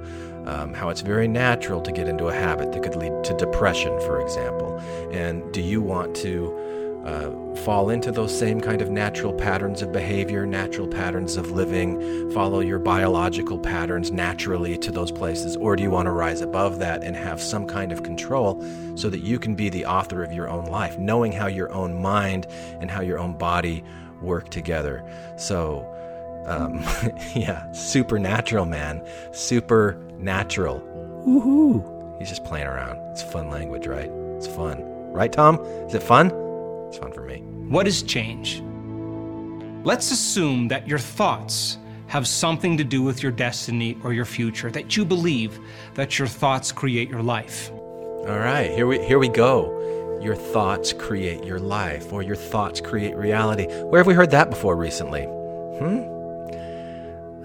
Um, 0.47 0.75
how 0.75 0.91
it's 0.91 1.01
very 1.01 1.27
natural 1.27 1.81
to 1.83 1.91
get 1.91 2.07
into 2.07 2.29
a 2.29 2.33
habit 2.33 2.71
that 2.73 2.83
could 2.83 2.95
lead 2.95 3.25
to 3.25 3.37
depression, 3.37 3.99
for 4.01 4.21
example. 4.21 4.79
And 5.11 5.53
do 5.53 5.61
you 5.61 5.83
want 5.83 6.15
to 6.17 7.03
uh, 7.07 7.31
fall 7.65 7.91
into 7.91 8.11
those 8.11 8.37
same 8.37 8.61
kind 8.61 8.83
of 8.83 8.91
natural 8.91 9.33
patterns 9.33 9.81
of 9.81 9.93
behavior, 9.93 10.45
natural 10.45 10.89
patterns 10.89 11.37
of 11.37 11.53
living, 11.53 12.31
follow 12.33 12.59
your 12.59 12.81
biological 12.81 13.59
patterns 13.59 14.11
naturally 14.11 14.77
to 14.79 14.91
those 14.91 15.13
places? 15.13 15.57
Or 15.57 15.77
do 15.77 15.85
you 15.85 15.91
want 15.91 16.07
to 16.07 16.13
rise 16.13 16.41
above 16.41 16.81
that 16.81 17.05
and 17.05 17.15
have 17.15 17.41
some 17.41 17.67
kind 17.67 17.93
of 17.93 18.03
control 18.03 18.61
so 18.97 19.09
that 19.09 19.21
you 19.21 19.39
can 19.39 19.55
be 19.55 19.69
the 19.69 19.87
author 19.87 20.25
of 20.25 20.33
your 20.33 20.49
own 20.49 20.67
life, 20.67 20.99
knowing 20.99 21.31
how 21.31 21.47
your 21.47 21.73
own 21.73 22.01
mind 22.01 22.49
and 22.81 22.91
how 22.91 23.03
your 23.03 23.21
own 23.21 23.39
body 23.39 23.85
work 24.21 24.49
together? 24.49 25.05
So, 25.37 25.93
um, 26.47 26.75
yeah, 27.35 27.71
supernatural, 27.73 28.65
man. 28.65 29.07
Supernatural. 29.33 30.81
Woohoo. 31.27 32.19
He's 32.19 32.29
just 32.29 32.45
playing 32.45 32.67
around. 32.67 32.99
It's 33.11 33.23
fun 33.23 33.51
language, 33.51 33.87
right? 33.87 34.11
It's 34.37 34.47
fun. 34.47 34.83
Right, 35.13 35.33
Tom? 35.33 35.57
Is 35.87 35.95
it 35.95 36.03
fun? 36.03 36.27
It's 36.89 36.99
fun 36.99 37.13
for 37.13 37.23
me. 37.23 37.39
What 37.69 37.87
is 37.87 38.03
change? 38.03 38.63
Let's 39.85 40.11
assume 40.11 40.69
that 40.69 40.89
your 40.89 40.99
thoughts 40.99 41.79
have 42.09 42.27
something 42.27 42.77
to 42.77 42.85
do 42.85 43.03
with 43.03 43.23
your 43.23 43.33
destiny 43.33 43.99
or 44.05 44.13
your 44.13 44.25
future, 44.25 44.71
that 44.71 44.97
you 44.97 45.05
believe 45.05 45.59
that 45.95 46.19
your 46.19 46.29
thoughts 46.29 46.71
create 46.73 47.11
your 47.11 47.23
life. 47.23 47.71
All 47.73 48.39
right, 48.39 48.71
here 48.71 48.87
we 48.87 49.05
here 49.05 49.19
we 49.19 49.29
go. 49.29 50.19
Your 50.23 50.35
thoughts 50.35 50.93
create 50.93 51.45
your 51.45 51.59
life, 51.59 52.13
or 52.13 52.23
your 52.23 52.37
thoughts 52.37 52.81
create 52.81 53.15
reality. 53.17 53.67
Where 53.67 54.01
have 54.01 54.07
we 54.07 54.15
heard 54.15 54.31
that 54.31 54.51
before 54.51 54.77
recently? 54.77 55.25
Hmm? 55.25 56.16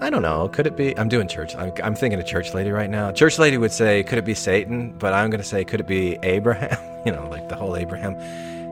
I 0.02 0.10
don't 0.10 0.22
know. 0.22 0.48
Could 0.48 0.66
it 0.66 0.76
be? 0.76 0.98
I'm 0.98 1.08
doing 1.08 1.28
church. 1.28 1.54
I'm, 1.54 1.72
I'm 1.82 1.94
thinking 1.94 2.18
of 2.18 2.26
church 2.26 2.54
lady 2.54 2.72
right 2.72 2.90
now. 2.90 3.12
Church 3.12 3.38
lady 3.38 3.56
would 3.56 3.70
say, 3.70 4.02
could 4.02 4.18
it 4.18 4.24
be 4.24 4.34
Satan? 4.34 4.90
But 4.98 5.12
I'm 5.12 5.30
going 5.30 5.40
to 5.40 5.46
say, 5.46 5.64
could 5.64 5.78
it 5.78 5.86
be 5.86 6.18
Abraham? 6.24 6.76
you 7.06 7.12
know, 7.12 7.28
like 7.28 7.48
the 7.48 7.54
whole 7.54 7.76
Abraham 7.76 8.16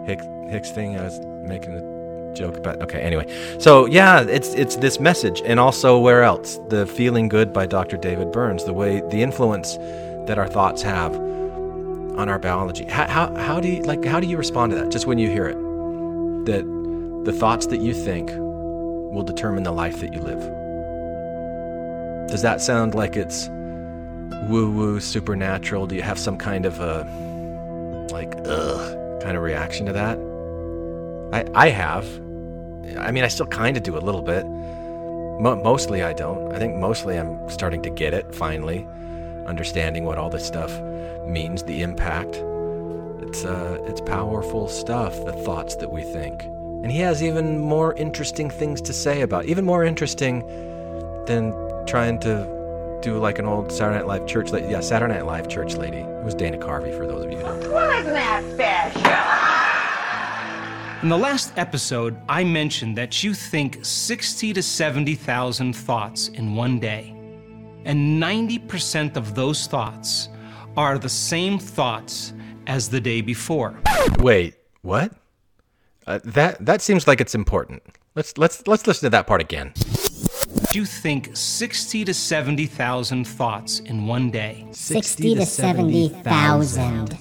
Hicks, 0.07 0.27
Hicks 0.51 0.71
thing. 0.71 0.99
I 0.99 1.05
was 1.05 1.21
making 1.21 1.75
a 1.75 2.35
joke 2.35 2.57
about. 2.57 2.83
Okay, 2.83 3.01
anyway. 3.01 3.27
So 3.61 3.87
yeah, 3.87 4.23
it's 4.23 4.55
it's 4.55 4.75
this 4.77 4.99
message, 4.99 5.41
and 5.45 5.61
also 5.61 6.01
where 6.01 6.25
else? 6.25 6.59
The 6.69 6.85
feeling 6.85 7.29
good 7.29 7.53
by 7.53 7.67
Dr. 7.67 7.97
David 7.97 8.33
Burns. 8.33 8.65
The 8.65 8.73
way 8.73 9.01
the 9.01 9.23
influence 9.23 9.77
that 10.27 10.37
our 10.37 10.49
thoughts 10.49 10.83
have 10.83 11.15
on 11.15 12.29
our 12.29 12.41
biology. 12.41 12.87
How, 12.87 13.07
how, 13.07 13.35
how 13.37 13.61
do 13.61 13.69
you 13.69 13.83
like? 13.85 14.05
How 14.05 14.19
do 14.19 14.27
you 14.27 14.37
respond 14.37 14.73
to 14.73 14.79
that? 14.79 14.91
Just 14.91 15.07
when 15.07 15.19
you 15.19 15.29
hear 15.29 15.47
it, 15.47 15.57
that 16.47 17.23
the 17.25 17.33
thoughts 17.33 17.67
that 17.67 17.81
you 17.81 17.95
think 17.95 18.31
will 18.31 19.23
determine 19.23 19.63
the 19.63 19.73
life 19.73 20.01
that 20.01 20.13
you 20.13 20.21
live. 20.21 20.60
Does 22.31 22.43
that 22.43 22.61
sound 22.61 22.95
like 22.95 23.17
it's 23.17 23.49
woo 24.49 24.71
woo 24.71 25.01
supernatural? 25.01 25.87
Do 25.87 25.97
you 25.97 26.03
have 26.03 26.19
some 26.19 26.37
kind 26.37 26.65
of 26.65 26.79
a 26.81 27.05
like 28.13 28.35
ugh 28.45 29.21
kind 29.21 29.37
of 29.37 29.43
reaction 29.43 29.87
to 29.87 29.93
that? 29.93 30.17
I 31.33 31.67
I 31.67 31.69
have. 31.71 32.07
I 32.99 33.11
mean, 33.11 33.25
I 33.25 33.29
still 33.29 33.47
kind 33.47 33.77
of 33.77 33.83
do 33.83 33.97
a 33.97 34.01
little 34.01 34.23
bit. 34.23 34.45
Mo- 34.47 35.61
mostly 35.63 36.03
I 36.03 36.13
don't. 36.13 36.53
I 36.53 36.59
think 36.59 36.77
mostly 36.77 37.19
I'm 37.19 37.49
starting 37.51 37.83
to 37.83 37.91
get 37.91 38.15
it 38.15 38.33
finally, 38.35 38.87
understanding 39.47 40.05
what 40.05 40.17
all 40.17 40.31
this 40.31 40.47
stuff 40.47 40.71
means, 41.27 41.65
the 41.65 41.83
impact. 41.83 42.37
It's 43.23 43.45
uh 43.45 43.79
it's 43.87 44.01
powerful 44.01 44.69
stuff, 44.69 45.25
the 45.25 45.33
thoughts 45.33 45.75
that 45.77 45.91
we 45.91 46.03
think. 46.03 46.45
And 46.83 46.93
he 46.93 47.01
has 47.01 47.23
even 47.23 47.59
more 47.59 47.93
interesting 47.95 48.51
things 48.51 48.81
to 48.83 48.93
say 48.93 49.21
about, 49.21 49.47
even 49.47 49.65
more 49.65 49.85
interesting 49.85 50.47
than 51.27 51.53
trying 51.87 52.21
to 52.21 52.99
do 53.03 53.19
like 53.19 53.39
an 53.39 53.47
old 53.47 53.73
Saturday 53.73 53.99
Night 53.99 54.07
Live 54.07 54.27
church 54.27 54.51
lady. 54.51 54.69
Yeah, 54.69 54.81
Saturday 54.81 55.15
Night 55.15 55.27
Live 55.27 55.49
church 55.49 55.75
lady. 55.75 55.99
It 55.99 56.25
was 56.25 56.35
Dana 56.35 56.59
Carvey 56.59 56.97
for 56.97 57.07
those 57.07 57.25
of 57.25 57.31
you 57.31 57.39
who 57.39 57.45
don't 57.45 57.61
know. 57.61 57.73
Wasn't 57.73 58.15
that 58.15 58.45
special? 58.53 59.01
In 61.03 61.09
the 61.09 61.17
last 61.17 61.57
episode, 61.57 62.21
I 62.29 62.45
mentioned 62.45 62.99
that 62.99 63.23
you 63.23 63.33
think 63.33 63.79
60 63.83 64.53
to 64.53 64.63
70,000 64.63 65.75
thoughts 65.75 66.29
in 66.29 66.55
one 66.55 66.79
day. 66.79 67.15
And 67.87 68.23
90% 68.23 69.17
of 69.17 69.35
those 69.35 69.67
thoughts 69.67 70.29
are 70.77 70.99
the 70.99 71.09
same 71.09 71.59
thoughts 71.59 72.35
as 72.67 72.91
the 72.91 73.01
day 73.01 73.23
before. 73.23 73.81
Wait, 74.19 74.57
what? 74.83 75.13
Uh, 76.07 76.21
that 76.25 76.65
that 76.65 76.83
seems 76.83 77.07
like 77.07 77.21
it's 77.21 77.35
important. 77.35 77.83
Let's 78.15 78.37
let's 78.37 78.67
let's 78.67 78.87
listen 78.87 79.07
to 79.07 79.11
that 79.11 79.27
part 79.27 79.41
again. 79.41 79.73
You 80.73 80.85
think 80.85 81.31
60 81.37 82.05
to 82.05 82.15
70,000 82.15 83.27
thoughts 83.27 83.81
in 83.81 84.07
one 84.07 84.31
day. 84.31 84.67
60 84.71 85.35
to 85.37 85.47
70,000. 85.47 87.19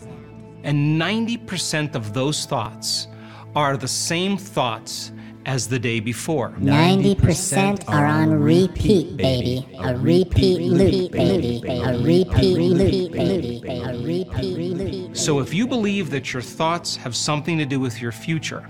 And 0.64 1.02
90% 1.02 1.96
of 1.96 2.14
those 2.14 2.46
thoughts 2.46 3.08
are 3.56 3.78
the 3.78 3.88
same 3.88 4.38
thoughts 4.38 5.12
as 5.46 5.68
the 5.68 5.80
day 5.80 6.00
before. 6.00 6.52
90% 6.60 7.90
are 7.90 8.06
on 8.06 8.32
repeat, 8.32 9.18
baby. 9.18 9.68
A 9.80 9.98
repeat 9.98 10.62
loop, 10.62 11.12
baby. 11.12 11.64
A 11.68 11.98
repeat 11.98 12.58
loop, 12.58 13.12
baby. 13.12 13.64
A 13.68 13.98
repeat 13.98 14.58
loop. 14.58 15.18
So 15.18 15.40
if 15.40 15.54
you 15.54 15.66
believe 15.66 16.10
that 16.12 16.34
your 16.34 16.42
thoughts 16.44 16.96
have 16.98 17.16
something 17.16 17.58
to 17.58 17.66
do 17.66 17.80
with 17.80 18.02
your 18.02 18.12
future, 18.12 18.70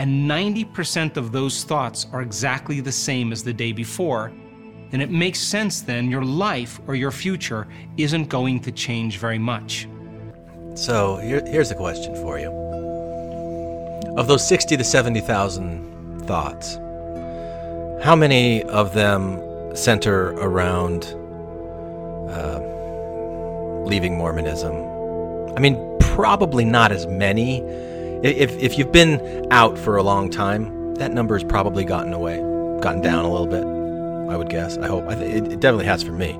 and 0.00 0.30
90% 0.30 1.18
of 1.18 1.30
those 1.30 1.62
thoughts 1.62 2.06
are 2.10 2.22
exactly 2.22 2.80
the 2.80 2.90
same 2.90 3.32
as 3.32 3.44
the 3.44 3.52
day 3.52 3.70
before, 3.70 4.32
then 4.88 5.02
it 5.02 5.10
makes 5.10 5.38
sense 5.38 5.82
then 5.82 6.10
your 6.10 6.24
life 6.24 6.80
or 6.86 6.94
your 6.94 7.10
future 7.10 7.68
isn't 7.98 8.30
going 8.30 8.60
to 8.60 8.72
change 8.72 9.18
very 9.18 9.38
much. 9.38 9.86
So 10.74 11.16
here, 11.16 11.44
here's 11.44 11.70
a 11.70 11.74
question 11.74 12.14
for 12.14 12.38
you. 12.38 12.48
Of 14.16 14.26
those 14.26 14.48
sixty 14.48 14.74
to 14.74 14.84
seventy 14.84 15.20
thousand 15.20 16.22
thoughts, 16.22 16.76
how 18.02 18.16
many 18.16 18.62
of 18.62 18.94
them 18.94 19.76
center 19.76 20.30
around 20.36 21.04
uh, 22.30 22.58
leaving 23.84 24.16
Mormonism? 24.16 24.74
I 25.54 25.60
mean, 25.60 25.76
probably 26.00 26.64
not 26.64 26.90
as 26.90 27.06
many. 27.06 27.60
If 28.22 28.56
if 28.58 28.78
you've 28.78 28.92
been 28.92 29.46
out 29.50 29.78
for 29.78 29.96
a 29.96 30.02
long 30.02 30.30
time, 30.30 30.94
that 30.96 31.12
number 31.12 31.34
has 31.34 31.44
probably 31.44 31.84
gotten 31.84 32.12
away, 32.12 32.36
gotten 32.80 33.00
down 33.00 33.24
a 33.24 33.30
little 33.30 33.46
bit. 33.46 33.64
I 34.30 34.36
would 34.36 34.50
guess. 34.50 34.76
I 34.78 34.86
hope. 34.86 35.08
I 35.08 35.14
th- 35.14 35.34
it, 35.34 35.52
it 35.52 35.60
definitely 35.60 35.86
has 35.86 36.02
for 36.02 36.12
me. 36.12 36.34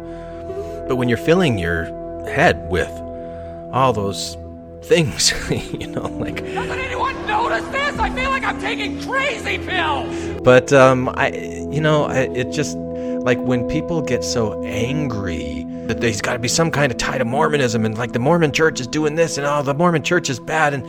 But 0.87 0.97
when 0.97 1.09
you're 1.09 1.19
filling 1.19 1.59
your 1.59 1.85
head 2.29 2.69
with 2.71 2.91
all 3.73 3.93
those 3.93 4.37
things, 4.83 5.33
you 5.73 5.87
know, 5.87 6.03
like 6.03 6.45
Doesn't 6.45 6.79
anyone 6.79 7.27
notice 7.27 7.65
this? 7.69 7.99
I 7.99 8.11
feel 8.11 8.31
like 8.31 8.45
I'm 8.45 8.61
taking 8.61 9.01
crazy 9.01 9.59
pills. 9.59 10.41
But 10.43 10.73
um, 10.73 11.09
I, 11.15 11.31
you 11.31 11.81
know, 11.81 12.05
I, 12.05 12.21
it 12.35 12.53
just 12.53 12.77
like 12.77 13.39
when 13.39 13.67
people 13.69 14.03
get 14.03 14.23
so 14.23 14.63
angry 14.65 15.65
that 15.87 16.01
there's 16.01 16.21
got 16.21 16.35
to 16.35 16.39
be 16.39 16.49
some 16.49 16.71
kind 16.71 16.93
of 16.93 16.99
tie 16.99 17.19
to 17.19 17.25
Mormonism, 17.25 17.85
and 17.85 17.97
like 17.97 18.13
the 18.13 18.19
Mormon 18.19 18.53
Church 18.53 18.81
is 18.81 18.87
doing 18.87 19.15
this, 19.15 19.39
and 19.39 19.47
oh, 19.47 19.63
the 19.63 19.75
Mormon 19.75 20.03
Church 20.03 20.31
is 20.31 20.39
bad, 20.39 20.75
and 20.75 20.87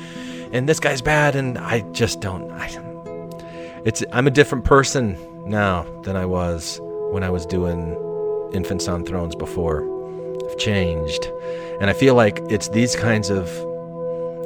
and 0.51 0.67
this 0.67 0.79
guy's 0.79 1.01
bad, 1.01 1.35
and 1.35 1.57
I 1.57 1.81
just 1.91 2.19
don't. 2.19 2.51
I, 2.51 2.67
it's 3.85 4.03
I'm 4.11 4.27
a 4.27 4.31
different 4.31 4.65
person 4.65 5.17
now 5.49 5.83
than 6.03 6.15
I 6.15 6.25
was 6.25 6.79
when 7.11 7.23
I 7.23 7.29
was 7.29 7.45
doing 7.45 7.97
Infants 8.53 8.87
on 8.87 9.05
Thrones 9.05 9.35
before. 9.35 9.87
I've 10.45 10.57
changed, 10.57 11.25
and 11.79 11.89
I 11.89 11.93
feel 11.93 12.15
like 12.15 12.39
it's 12.49 12.69
these 12.69 12.95
kinds 12.95 13.29
of 13.29 13.49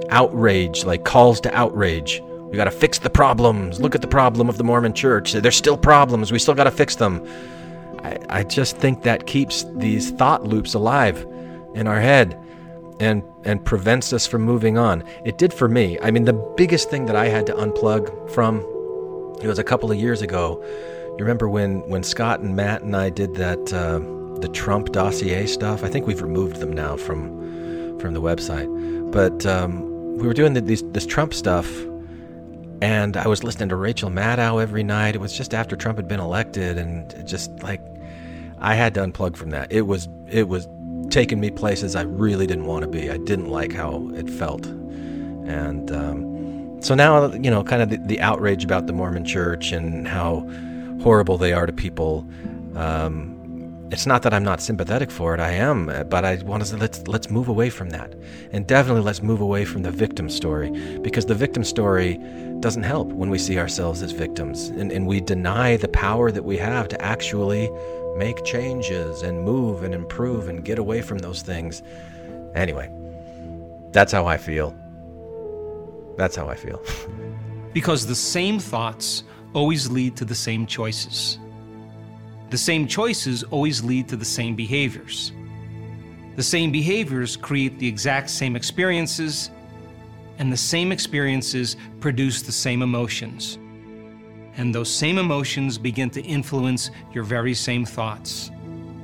outrage, 0.09 0.85
like 0.85 1.03
calls 1.03 1.41
to 1.41 1.55
outrage. 1.55 2.21
We 2.43 2.57
got 2.57 2.65
to 2.65 2.71
fix 2.71 2.99
the 2.99 3.09
problems. 3.09 3.81
Look 3.81 3.95
at 3.95 4.01
the 4.01 4.07
problem 4.07 4.47
of 4.47 4.57
the 4.57 4.63
Mormon 4.63 4.93
church. 4.93 5.33
There's 5.33 5.55
still 5.55 5.77
problems. 5.77 6.31
We 6.31 6.39
still 6.39 6.53
got 6.53 6.65
to 6.65 6.71
fix 6.71 6.95
them. 6.95 7.27
I, 8.03 8.17
I 8.29 8.43
just 8.43 8.77
think 8.77 9.01
that 9.03 9.25
keeps 9.25 9.65
these 9.73 10.11
thought 10.11 10.43
loops 10.43 10.75
alive 10.75 11.25
in 11.73 11.87
our 11.87 11.99
head 11.99 12.39
and 12.99 13.23
and 13.43 13.63
prevents 13.63 14.13
us 14.13 14.25
from 14.25 14.41
moving 14.41 14.77
on. 14.77 15.03
It 15.23 15.37
did 15.37 15.53
for 15.53 15.67
me. 15.67 15.97
I 16.01 16.11
mean, 16.11 16.25
the 16.25 16.33
biggest 16.57 16.89
thing 16.89 17.05
that 17.05 17.15
I 17.15 17.27
had 17.27 17.45
to 17.47 17.53
unplug 17.53 18.29
from 18.31 18.59
it 19.41 19.47
was 19.47 19.59
a 19.59 19.63
couple 19.63 19.91
of 19.91 19.97
years 19.97 20.21
ago. 20.21 20.63
You 20.63 21.17
remember 21.19 21.49
when 21.49 21.87
when 21.89 22.03
Scott 22.03 22.39
and 22.39 22.55
Matt 22.55 22.81
and 22.81 22.95
I 22.95 23.09
did 23.09 23.35
that 23.35 23.73
uh, 23.73 23.99
the 24.39 24.49
Trump 24.49 24.91
dossier 24.91 25.45
stuff? 25.47 25.83
I 25.83 25.89
think 25.89 26.07
we've 26.07 26.21
removed 26.21 26.57
them 26.57 26.71
now 26.71 26.97
from 26.97 27.99
from 27.99 28.13
the 28.13 28.21
website. 28.21 28.69
But 29.11 29.45
um, 29.45 30.17
we 30.17 30.27
were 30.27 30.33
doing 30.33 30.53
the, 30.53 30.61
these, 30.61 30.83
this 30.91 31.05
Trump 31.05 31.33
stuff, 31.33 31.69
and 32.81 33.15
I 33.17 33.27
was 33.27 33.43
listening 33.43 33.69
to 33.69 33.75
Rachel 33.75 34.09
Maddow 34.09 34.61
every 34.61 34.83
night. 34.83 35.15
It 35.15 35.21
was 35.21 35.35
just 35.35 35.53
after 35.53 35.75
Trump 35.75 35.97
had 35.97 36.07
been 36.07 36.19
elected, 36.19 36.77
and 36.77 37.27
just 37.27 37.51
like 37.63 37.81
I 38.59 38.75
had 38.75 38.93
to 38.95 39.01
unplug 39.01 39.37
from 39.37 39.51
that. 39.51 39.71
It 39.71 39.83
was 39.83 40.07
it 40.29 40.47
was 40.47 40.67
taking 41.09 41.39
me 41.39 41.51
places 41.51 41.95
I 41.95 42.01
really 42.01 42.47
didn't 42.47 42.65
want 42.65 42.83
to 42.83 42.87
be. 42.87 43.09
I 43.09 43.17
didn't 43.17 43.49
like 43.49 43.73
how 43.73 44.09
it 44.15 44.29
felt, 44.29 44.65
and 44.65 45.91
um, 45.91 46.81
so 46.81 46.95
now 46.95 47.31
you 47.33 47.49
know, 47.49 47.63
kind 47.63 47.81
of 47.81 47.89
the, 47.89 47.97
the, 47.97 48.21
outrage 48.21 48.63
about 48.63 48.87
the 48.87 48.93
Mormon 48.93 49.25
Church 49.25 49.71
and 49.71 50.07
how 50.07 50.47
horrible 51.01 51.37
they 51.37 51.53
are 51.53 51.65
to 51.65 51.73
people. 51.73 52.27
Um, 52.75 53.34
it's 53.91 54.07
not 54.07 54.23
that 54.23 54.33
I'm 54.33 54.43
not 54.43 54.61
sympathetic 54.61 55.11
for 55.11 55.35
it. 55.35 55.39
I 55.39 55.51
am, 55.51 55.89
uh, 55.89 56.03
but 56.03 56.25
I 56.25 56.35
want 56.37 56.63
to 56.63 56.69
say 56.69 56.75
let's 56.75 57.07
let's 57.07 57.29
move 57.29 57.47
away 57.47 57.69
from 57.69 57.89
that, 57.91 58.15
and 58.51 58.65
definitely 58.65 59.03
let's 59.03 59.21
move 59.21 59.41
away 59.41 59.63
from 59.63 59.83
the 59.83 59.91
victim 59.91 60.29
story 60.29 60.71
because 61.01 61.25
the 61.25 61.35
victim 61.35 61.63
story 61.63 62.19
doesn't 62.59 62.83
help 62.83 63.07
when 63.09 63.29
we 63.29 63.37
see 63.37 63.59
ourselves 63.59 64.01
as 64.01 64.11
victims, 64.11 64.69
and, 64.69 64.91
and 64.91 65.05
we 65.05 65.21
deny 65.21 65.77
the 65.77 65.87
power 65.87 66.31
that 66.31 66.43
we 66.43 66.57
have 66.57 66.87
to 66.87 67.01
actually 67.01 67.69
make 68.17 68.43
changes 68.43 69.21
and 69.21 69.43
move 69.43 69.83
and 69.83 69.93
improve 69.93 70.47
and 70.47 70.65
get 70.65 70.79
away 70.79 71.01
from 71.01 71.19
those 71.19 71.41
things. 71.41 71.83
Anyway, 72.55 72.89
that's 73.91 74.11
how 74.11 74.25
I 74.25 74.37
feel. 74.37 74.75
That's 76.17 76.35
how 76.35 76.47
I 76.47 76.55
feel. 76.55 76.81
because 77.73 78.07
the 78.07 78.15
same 78.15 78.57
thoughts 78.57 79.23
always 79.53 79.91
lead 79.91 80.15
to 80.17 80.25
the 80.25 80.35
same 80.35 80.65
choices. 80.65 81.37
The 82.49 82.57
same 82.57 82.87
choices 82.87 83.43
always 83.43 83.83
lead 83.83 84.07
to 84.09 84.15
the 84.15 84.25
same 84.25 84.55
behaviors. 84.55 85.31
The 86.35 86.43
same 86.43 86.71
behaviors 86.71 87.35
create 87.35 87.79
the 87.79 87.87
exact 87.87 88.29
same 88.29 88.55
experiences, 88.55 89.49
and 90.37 90.51
the 90.51 90.57
same 90.57 90.91
experiences 90.91 91.75
produce 91.99 92.41
the 92.41 92.51
same 92.51 92.81
emotions. 92.81 93.57
And 94.57 94.73
those 94.73 94.89
same 94.89 95.17
emotions 95.17 95.77
begin 95.77 96.09
to 96.11 96.21
influence 96.21 96.91
your 97.13 97.23
very 97.23 97.53
same 97.53 97.85
thoughts. 97.85 98.51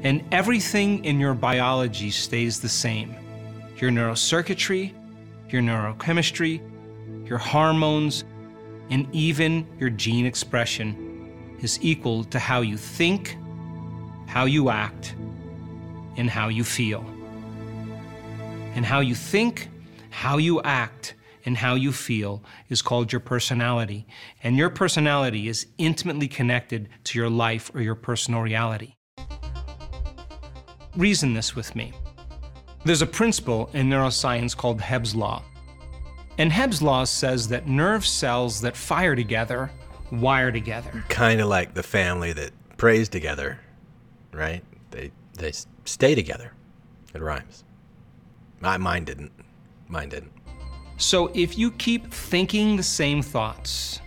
And 0.03 0.23
everything 0.31 1.03
in 1.03 1.19
your 1.19 1.33
biology 1.33 2.11
stays 2.11 2.59
the 2.59 2.69
same 2.69 3.15
your 3.77 3.89
neurocircuitry, 3.89 4.93
your 5.49 5.61
neurochemistry, 5.63 6.61
your 7.27 7.39
hormones, 7.39 8.23
and 8.91 9.07
even 9.11 9.65
your 9.79 9.89
gene 9.89 10.27
expression 10.27 11.10
is 11.61 11.79
equal 11.81 12.23
to 12.25 12.39
how 12.39 12.61
you 12.61 12.77
think, 12.77 13.37
how 14.27 14.45
you 14.45 14.69
act, 14.69 15.15
and 16.17 16.29
how 16.29 16.47
you 16.47 16.63
feel. 16.63 17.05
And 18.75 18.85
how 18.85 18.99
you 18.99 19.15
think, 19.15 19.69
how 20.09 20.37
you 20.37 20.61
act, 20.61 21.15
and 21.45 21.57
how 21.57 21.75
you 21.75 21.91
feel 21.91 22.43
is 22.69 22.81
called 22.81 23.11
your 23.11 23.19
personality. 23.19 24.05
And 24.43 24.57
your 24.57 24.69
personality 24.69 25.47
is 25.47 25.67
intimately 25.77 26.27
connected 26.27 26.89
to 27.05 27.19
your 27.19 27.29
life 27.29 27.71
or 27.73 27.81
your 27.81 27.95
personal 27.95 28.41
reality. 28.41 28.95
Reason 30.95 31.33
this 31.33 31.55
with 31.55 31.75
me. 31.75 31.93
There's 32.83 33.01
a 33.01 33.07
principle 33.07 33.69
in 33.73 33.89
neuroscience 33.89 34.55
called 34.55 34.81
Hebb's 34.81 35.15
Law. 35.15 35.43
And 36.37 36.51
Hebb's 36.51 36.81
Law 36.81 37.03
says 37.03 37.47
that 37.49 37.67
nerve 37.67 38.05
cells 38.05 38.61
that 38.61 38.75
fire 38.75 39.15
together 39.15 39.69
wire 40.11 40.51
together. 40.51 41.03
Kind 41.09 41.41
of 41.41 41.47
like 41.47 41.73
the 41.73 41.83
family 41.83 42.33
that 42.33 42.51
prays 42.77 43.09
together, 43.09 43.59
right? 44.31 44.63
They 44.91 45.11
they 45.37 45.53
stay 45.85 46.15
together. 46.15 46.53
It 47.13 47.21
rhymes. 47.21 47.63
My 48.59 48.77
mine 48.77 49.05
didn't. 49.05 49.31
Mine 49.87 50.09
didn't. 50.09 50.31
So 50.97 51.31
if 51.33 51.57
you 51.57 51.71
keep 51.71 52.11
thinking 52.13 52.75
the 52.75 52.83
same 52.83 53.21
thoughts, 53.21 53.99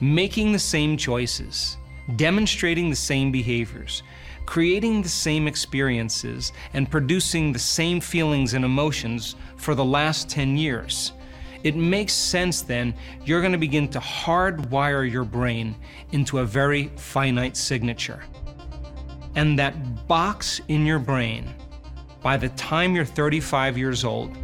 making 0.00 0.52
the 0.52 0.58
same 0.58 0.96
choices, 0.96 1.76
demonstrating 2.16 2.90
the 2.90 2.96
same 2.96 3.30
behaviors, 3.30 4.02
creating 4.46 5.02
the 5.02 5.08
same 5.08 5.46
experiences, 5.46 6.52
and 6.72 6.90
producing 6.90 7.52
the 7.52 7.58
same 7.58 8.00
feelings 8.00 8.54
and 8.54 8.64
emotions 8.64 9.36
for 9.56 9.74
the 9.74 9.84
last 9.84 10.28
10 10.28 10.56
years, 10.56 11.12
it 11.64 11.74
makes 11.74 12.12
sense 12.12 12.60
then 12.62 12.94
you're 13.24 13.40
going 13.40 13.52
to 13.52 13.58
begin 13.58 13.88
to 13.88 13.98
hardwire 13.98 15.10
your 15.10 15.24
brain 15.24 15.74
into 16.12 16.38
a 16.38 16.44
very 16.44 16.88
finite 16.96 17.56
signature. 17.56 18.22
And 19.34 19.58
that 19.58 20.06
box 20.06 20.60
in 20.68 20.86
your 20.86 21.00
brain, 21.00 21.52
by 22.22 22.36
the 22.36 22.50
time 22.50 22.94
you're 22.94 23.04
35 23.04 23.76
years 23.76 24.04
old, 24.04 24.36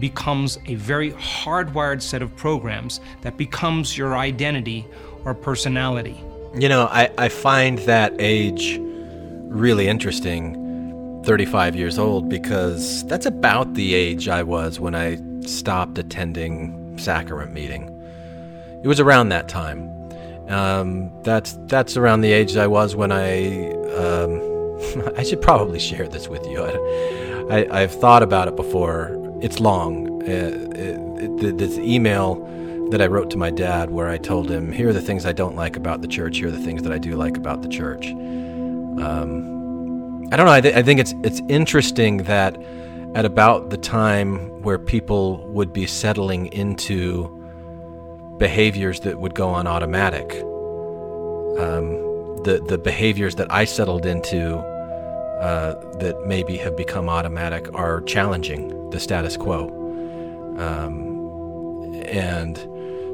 becomes 0.00 0.58
a 0.66 0.76
very 0.76 1.12
hardwired 1.12 2.00
set 2.00 2.22
of 2.22 2.34
programs 2.36 3.00
that 3.22 3.36
becomes 3.36 3.98
your 3.98 4.16
identity 4.16 4.86
or 5.24 5.34
personality. 5.34 6.22
You 6.54 6.68
know, 6.68 6.86
I, 6.86 7.10
I 7.18 7.28
find 7.28 7.78
that 7.80 8.14
age 8.18 8.78
really 8.80 9.88
interesting, 9.88 11.22
35 11.24 11.76
years 11.76 11.98
old, 11.98 12.28
because 12.28 13.04
that's 13.06 13.26
about 13.26 13.74
the 13.74 13.94
age 13.94 14.28
I 14.28 14.42
was 14.42 14.78
when 14.78 14.94
I 14.94 15.18
stopped 15.48 15.98
attending 15.98 16.98
sacrament 16.98 17.52
meeting. 17.52 17.92
It 18.82 18.88
was 18.88 19.00
around 19.00 19.30
that 19.30 19.48
time. 19.48 19.90
Um, 20.48 21.10
that's 21.22 21.58
that's 21.66 21.96
around 21.96 22.20
the 22.20 22.32
age 22.32 22.56
I 22.56 22.66
was 22.66 22.94
when 22.94 23.12
I. 23.12 23.72
Um, 23.94 24.56
I 25.16 25.22
should 25.22 25.40
probably 25.40 25.78
share 25.78 26.06
this 26.06 26.28
with 26.28 26.46
you. 26.46 26.62
I, 27.50 27.80
have 27.80 27.92
thought 27.92 28.22
about 28.22 28.48
it 28.48 28.56
before. 28.56 29.10
It's 29.40 29.60
long. 29.60 30.22
Uh, 30.22 30.26
it, 30.74 31.44
it, 31.44 31.58
this 31.58 31.78
email 31.78 32.44
that 32.90 33.00
I 33.00 33.06
wrote 33.06 33.30
to 33.30 33.36
my 33.36 33.50
dad, 33.50 33.90
where 33.90 34.08
I 34.08 34.18
told 34.18 34.50
him, 34.50 34.72
"Here 34.72 34.88
are 34.88 34.92
the 34.92 35.00
things 35.00 35.26
I 35.26 35.32
don't 35.32 35.56
like 35.56 35.76
about 35.76 36.02
the 36.02 36.08
church. 36.08 36.38
Here 36.38 36.48
are 36.48 36.52
the 36.52 36.62
things 36.62 36.82
that 36.82 36.92
I 36.92 36.98
do 36.98 37.16
like 37.16 37.36
about 37.36 37.62
the 37.62 37.68
church." 37.68 38.08
Um, 38.08 39.56
I 40.32 40.36
don't 40.36 40.46
know. 40.46 40.52
I, 40.52 40.60
th- 40.60 40.74
I 40.74 40.82
think 40.82 41.00
it's 41.00 41.14
it's 41.22 41.40
interesting 41.48 42.18
that 42.24 42.56
at 43.16 43.24
about 43.24 43.70
the 43.70 43.78
time 43.78 44.60
where 44.60 44.78
people 44.78 45.38
would 45.46 45.72
be 45.72 45.86
settling 45.86 46.48
into 46.48 47.26
behaviors 48.36 49.00
that 49.00 49.18
would 49.18 49.34
go 49.34 49.48
on 49.48 49.66
automatic. 49.66 50.30
Um, 51.58 51.86
the 52.44 52.62
the 52.68 52.76
behaviors 52.76 53.36
that 53.36 53.50
I 53.50 53.64
settled 53.64 54.04
into 54.04 54.58
uh, 54.58 55.96
that 55.96 56.26
maybe 56.26 56.58
have 56.58 56.76
become 56.76 57.08
automatic 57.08 57.72
are 57.72 58.02
challenging 58.02 58.90
the 58.90 59.00
status 59.00 59.38
quo, 59.38 59.68
um, 60.58 61.94
and 62.04 62.58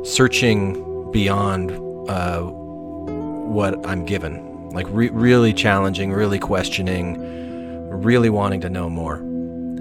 searching 0.05 1.13
beyond 1.13 1.71
uh, 2.11 2.41
what 2.41 3.87
I'm 3.87 4.05
given, 4.05 4.71
like 4.71 4.89
re- 4.91 5.11
really 5.11 5.53
challenging, 5.53 6.13
really 6.13 6.41
questioning, 6.41 7.89
really 7.89 8.31
wanting 8.31 8.61
to 8.63 8.69
know 8.69 8.91
more 8.91 9.23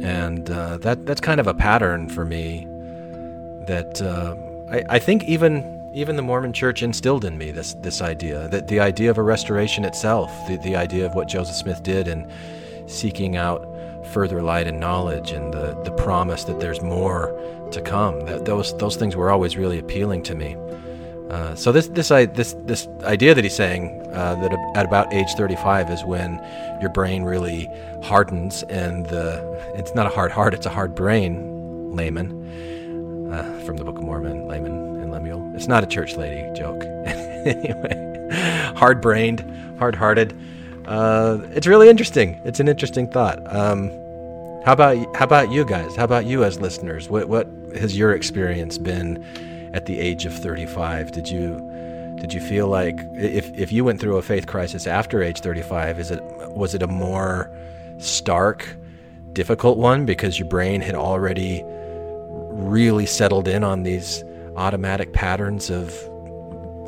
and 0.03 0.49
uh, 0.49 0.77
that 0.77 1.05
that's 1.05 1.21
kind 1.21 1.39
of 1.39 1.47
a 1.47 1.53
pattern 1.53 2.09
for 2.09 2.25
me 2.25 2.67
that 3.67 4.01
uh, 4.01 4.35
I, 4.71 4.95
I, 4.95 4.99
think 4.99 5.23
even 5.25 5.89
even 5.93 6.15
the 6.15 6.21
Mormon 6.21 6.53
Church 6.53 6.81
instilled 6.81 7.25
in 7.25 7.37
me 7.37 7.51
this 7.51 7.75
this 7.75 8.01
idea 8.01 8.47
that 8.49 8.67
the 8.67 8.79
idea 8.79 9.09
of 9.09 9.17
a 9.17 9.23
restoration 9.23 9.85
itself, 9.85 10.31
the, 10.47 10.57
the 10.57 10.75
idea 10.75 11.05
of 11.05 11.13
what 11.13 11.27
Joseph 11.27 11.55
Smith 11.55 11.83
did 11.83 12.07
in 12.07 12.29
seeking 12.87 13.37
out 13.37 13.67
further 14.07 14.41
light 14.41 14.67
and 14.67 14.79
knowledge, 14.79 15.31
and 15.31 15.53
the, 15.53 15.79
the 15.83 15.91
promise 15.91 16.43
that 16.45 16.59
there's 16.59 16.81
more 16.81 17.37
to 17.71 17.81
come. 17.81 18.25
That 18.25 18.45
those 18.45 18.75
those 18.77 18.95
things 18.95 19.15
were 19.15 19.29
always 19.29 19.57
really 19.57 19.79
appealing 19.79 20.23
to 20.23 20.35
me. 20.35 20.55
Uh, 21.31 21.55
so 21.55 21.71
this 21.71 21.87
this 21.87 22.09
this 22.09 22.55
this 22.65 22.87
idea 23.03 23.33
that 23.33 23.43
he's 23.45 23.55
saying 23.55 24.05
uh, 24.11 24.35
that 24.35 24.51
at 24.75 24.85
about 24.85 25.13
age 25.13 25.29
35 25.37 25.89
is 25.89 26.03
when 26.03 26.33
your 26.81 26.89
brain 26.89 27.23
really 27.23 27.69
hardens 28.03 28.63
and 28.63 29.05
the 29.05 29.39
it's 29.75 29.95
not 29.95 30.05
a 30.05 30.09
hard 30.09 30.29
heart 30.29 30.53
it's 30.53 30.65
a 30.65 30.69
hard 30.69 30.93
brain 30.93 31.95
Laman 31.95 33.31
uh, 33.31 33.63
from 33.65 33.77
the 33.77 33.85
Book 33.85 33.97
of 33.97 34.03
Mormon 34.03 34.45
Laman 34.45 35.01
and 35.01 35.09
Lemuel. 35.09 35.53
It's 35.55 35.67
not 35.67 35.85
a 35.85 35.87
church 35.87 36.15
lady 36.17 36.47
joke. 36.53 36.83
Anyway 37.41 38.73
hard 38.75 39.01
brained 39.01 39.39
hard 39.79 39.95
hearted 39.95 40.37
uh, 40.85 41.39
it's 41.51 41.67
really 41.67 41.89
interesting. 41.89 42.41
It's 42.43 42.59
an 42.59 42.67
interesting 42.67 43.07
thought. 43.09 43.39
Um, 43.53 43.89
how 44.65 44.73
about 44.73 45.15
how 45.15 45.25
about 45.25 45.51
you 45.51 45.63
guys? 45.63 45.95
How 45.95 46.03
about 46.03 46.25
you 46.25 46.43
as 46.43 46.59
listeners? 46.59 47.09
What 47.09 47.29
what 47.29 47.47
has 47.75 47.97
your 47.97 48.13
experience 48.13 48.77
been 48.77 49.23
at 49.73 49.85
the 49.85 49.99
age 49.99 50.25
of 50.25 50.33
35 50.33 51.11
did 51.11 51.29
you 51.29 51.57
did 52.19 52.33
you 52.33 52.41
feel 52.41 52.67
like 52.67 52.99
if 53.15 53.51
if 53.57 53.71
you 53.71 53.83
went 53.83 53.99
through 53.99 54.17
a 54.17 54.21
faith 54.21 54.47
crisis 54.47 54.85
after 54.87 55.21
age 55.23 55.39
35 55.39 55.99
is 55.99 56.11
it 56.11 56.23
was 56.55 56.73
it 56.73 56.81
a 56.81 56.87
more 56.87 57.51
stark 57.97 58.67
difficult 59.33 59.77
one 59.77 60.05
because 60.05 60.37
your 60.37 60.47
brain 60.47 60.81
had 60.81 60.95
already 60.95 61.63
really 62.51 63.05
settled 63.05 63.47
in 63.47 63.63
on 63.63 63.83
these 63.83 64.23
automatic 64.55 65.13
patterns 65.13 65.69
of 65.69 65.89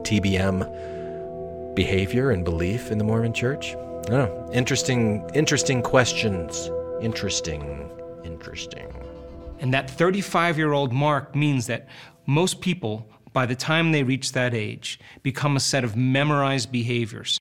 TBM 0.03 1.75
behavior 1.75 2.29
and 2.31 2.43
belief 2.43 2.91
in 2.91 2.97
the 2.97 3.03
Mormon 3.03 3.33
church? 3.33 3.75
I 3.75 3.75
don't 3.75 4.09
know. 4.09 4.49
Interesting 4.53 5.29
interesting 5.33 5.81
questions. 5.81 6.69
Interesting. 7.01 7.89
Interesting. 8.23 8.87
And 9.59 9.73
that 9.73 9.89
35 9.89 10.57
year 10.57 10.73
old 10.73 10.91
mark 10.91 11.35
means 11.35 11.67
that 11.67 11.87
most 12.25 12.61
people 12.61 13.07
by 13.33 13.45
the 13.47 13.55
time 13.55 13.91
they 13.91 14.03
reach 14.03 14.31
that 14.31 14.53
age, 14.53 14.99
become 15.23 15.57
a 15.57 15.59
set 15.59 15.83
of 15.83 15.95
memorized 15.95 16.71
behaviors, 16.71 17.39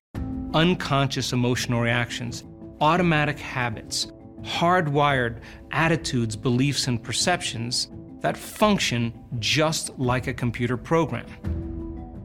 unconscious 0.54 1.32
emotional 1.32 1.80
reactions, 1.80 2.44
automatic 2.80 3.38
habits, 3.38 4.08
hardwired 4.42 5.40
attitudes, 5.70 6.34
beliefs, 6.34 6.88
and 6.88 7.02
perceptions 7.02 7.90
that 8.20 8.36
function 8.36 9.12
just 9.38 9.96
like 9.98 10.26
a 10.26 10.34
computer 10.34 10.76
program. 10.76 11.26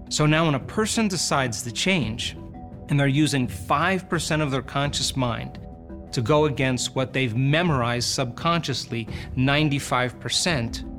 So 0.09 0.25
now, 0.25 0.45
when 0.45 0.55
a 0.55 0.59
person 0.59 1.07
decides 1.07 1.63
to 1.63 1.71
change 1.71 2.37
and 2.89 2.97
they're 2.97 3.07
using 3.07 3.47
5% 3.47 4.41
of 4.41 4.51
their 4.51 4.61
conscious 4.61 5.17
mind 5.17 5.59
to 6.13 6.21
go 6.21 6.45
against 6.45 6.95
what 6.95 7.11
they've 7.11 7.35
memorized 7.35 8.09
subconsciously, 8.09 9.07
95%, 9.35 10.96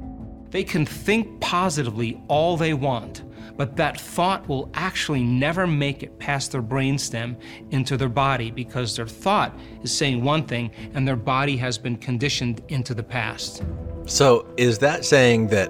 they 0.51 0.65
can 0.65 0.87
think 0.87 1.41
positively 1.41 2.21
all 2.29 2.57
they 2.57 2.75
want, 2.75 3.23
but 3.57 3.77
that 3.77 4.01
thought 4.01 4.49
will 4.49 4.71
actually 4.75 5.23
never 5.23 5.67
make 5.67 6.03
it 6.03 6.19
past 6.19 6.53
their 6.53 6.63
brainstem 6.63 7.37
into 7.71 7.97
their 7.97 8.09
body 8.09 8.51
because 8.51 8.97
their 8.97 9.07
thought 9.07 9.55
is 9.83 9.93
saying 9.93 10.23
one 10.23 10.47
thing 10.47 10.71
and 10.95 11.07
their 11.07 11.17
body 11.17 11.57
has 11.57 11.77
been 11.77 11.97
conditioned 11.97 12.63
into 12.69 12.95
the 12.95 13.03
past. 13.03 13.63
So, 14.07 14.47
is 14.57 14.79
that 14.79 15.05
saying 15.05 15.49
that 15.49 15.69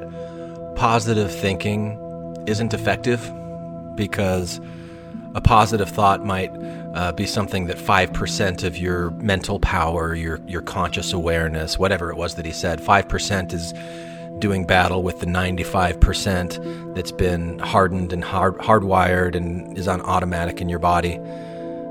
positive 0.77 1.35
thinking 1.35 1.99
isn't 2.47 2.73
effective? 2.73 3.21
Because 3.97 4.61
a 5.35 5.41
positive 5.41 5.89
thought 5.89 6.25
might 6.25 6.51
uh, 6.95 7.13
be 7.13 7.27
something 7.27 7.67
that 7.67 7.77
5% 7.77 8.65
of 8.65 8.77
your 8.77 9.11
mental 9.11 9.59
power, 9.59 10.15
your, 10.15 10.41
your 10.47 10.63
conscious 10.63 11.13
awareness, 11.13 11.79
whatever 11.79 12.11
it 12.11 12.17
was 12.17 12.37
that 12.37 12.47
he 12.47 12.53
said, 12.53 12.81
5% 12.81 13.53
is 13.53 13.73
doing 14.39 14.65
battle 14.65 15.03
with 15.03 15.21
the 15.21 15.27
95% 15.27 16.95
that's 16.95 17.13
been 17.13 17.59
hardened 17.59 18.13
and 18.13 18.23
hard, 18.23 18.57
hardwired 18.59 19.35
and 19.35 19.77
is 19.77 19.89
on 19.89 20.01
automatic 20.03 20.61
in 20.61 20.69
your 20.69 20.79
body. 20.79 21.19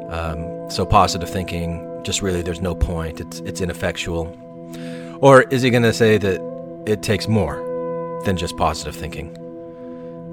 Um, 0.09 0.69
so 0.69 0.85
positive 0.85 1.29
thinking, 1.29 2.01
just 2.03 2.21
really, 2.21 2.41
there's 2.41 2.61
no 2.61 2.73
point. 2.75 3.19
It's 3.19 3.39
it's 3.41 3.61
ineffectual. 3.61 4.35
Or 5.21 5.41
is 5.43 5.61
he 5.61 5.69
going 5.69 5.83
to 5.83 5.93
say 5.93 6.17
that 6.17 6.41
it 6.85 7.01
takes 7.01 7.27
more 7.27 7.55
than 8.23 8.37
just 8.37 8.55
positive 8.55 8.95
thinking 8.95 9.33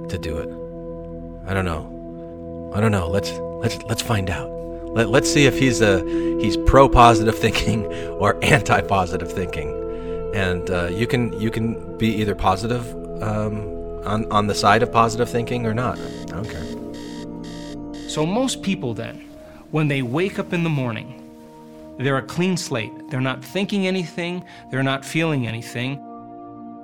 to 0.08 0.18
do 0.18 0.38
it? 0.38 0.48
I 1.48 1.54
don't 1.54 1.64
know. 1.64 2.72
I 2.74 2.80
don't 2.80 2.92
know. 2.92 3.08
Let's 3.08 3.32
let's 3.32 3.82
let's 3.84 4.02
find 4.02 4.30
out. 4.30 4.50
Let, 4.94 5.08
let's 5.08 5.32
see 5.32 5.46
if 5.46 5.58
he's 5.58 5.80
a 5.80 6.00
he's 6.40 6.56
pro 6.56 6.88
positive 6.88 7.36
thinking 7.36 7.86
or 8.20 8.38
anti 8.44 8.80
positive 8.82 9.32
thinking 9.32 9.83
and 10.34 10.68
uh, 10.70 10.86
you 10.86 11.06
can 11.06 11.32
you 11.40 11.50
can 11.50 11.96
be 11.96 12.08
either 12.08 12.34
positive 12.34 12.84
um, 13.22 13.56
on 14.04 14.30
on 14.30 14.48
the 14.48 14.54
side 14.54 14.82
of 14.82 14.92
positive 14.92 15.30
thinking 15.30 15.64
or 15.64 15.72
not. 15.72 15.98
I 15.98 16.24
don't 16.26 16.50
care. 16.50 16.64
So 18.08 18.26
most 18.26 18.62
people 18.62 18.94
then, 18.94 19.20
when 19.70 19.88
they 19.88 20.02
wake 20.02 20.38
up 20.38 20.52
in 20.52 20.64
the 20.64 20.70
morning, 20.70 21.20
they're 21.98 22.18
a 22.18 22.22
clean 22.22 22.56
slate. 22.56 22.92
They're 23.10 23.20
not 23.20 23.44
thinking 23.44 23.86
anything. 23.86 24.44
They're 24.70 24.82
not 24.82 25.04
feeling 25.04 25.46
anything. 25.46 26.00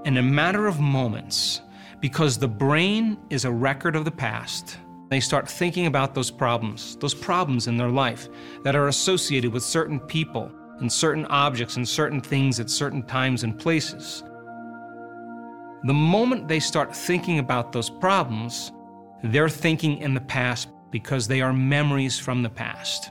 In 0.04 0.16
a 0.16 0.22
matter 0.22 0.66
of 0.66 0.80
moments, 0.80 1.60
because 2.00 2.38
the 2.38 2.48
brain 2.48 3.18
is 3.28 3.44
a 3.44 3.50
record 3.50 3.96
of 3.96 4.04
the 4.04 4.10
past. 4.10 4.78
They 5.10 5.20
start 5.20 5.48
thinking 5.48 5.86
about 5.86 6.14
those 6.14 6.30
problems, 6.30 6.96
those 6.96 7.14
problems 7.14 7.66
in 7.66 7.76
their 7.76 7.88
life 7.88 8.28
that 8.62 8.76
are 8.76 8.86
associated 8.86 9.52
with 9.52 9.64
certain 9.64 9.98
people, 9.98 10.50
and 10.81 10.93
certain 10.93 11.27
objects 11.27 11.77
and 11.77 11.88
certain 11.88 12.21
things 12.21 12.61
at 12.61 12.71
certain 12.71 13.03
times 13.03 13.43
and 13.43 13.59
places. 13.59 14.23
The 15.85 15.95
moment 15.95 16.49
they 16.49 16.61
start 16.61 16.95
thinking 16.95 17.38
about 17.38 17.73
those 17.73 17.88
problems, 17.88 18.73
they're 19.23 19.49
thinking 19.49 19.99
in 19.99 20.12
the 20.12 20.21
past 20.21 20.69
because 20.90 21.27
they 21.27 21.40
are 21.40 21.53
memories 21.53 22.19
from 22.19 22.43
the 22.43 22.51
past. 22.51 23.11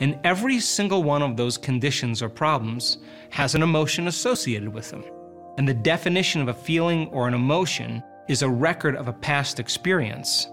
And 0.00 0.18
every 0.24 0.60
single 0.60 1.02
one 1.02 1.22
of 1.22 1.36
those 1.36 1.56
conditions 1.56 2.22
or 2.22 2.28
problems 2.28 2.98
has 3.30 3.54
an 3.54 3.62
emotion 3.62 4.08
associated 4.08 4.68
with 4.68 4.90
them. 4.90 5.04
And 5.58 5.66
the 5.66 5.74
definition 5.74 6.42
of 6.42 6.48
a 6.48 6.54
feeling 6.54 7.08
or 7.08 7.28
an 7.28 7.34
emotion 7.34 8.02
is 8.28 8.42
a 8.42 8.48
record 8.48 8.96
of 8.96 9.08
a 9.08 9.12
past 9.12 9.58
experience. 9.58 10.48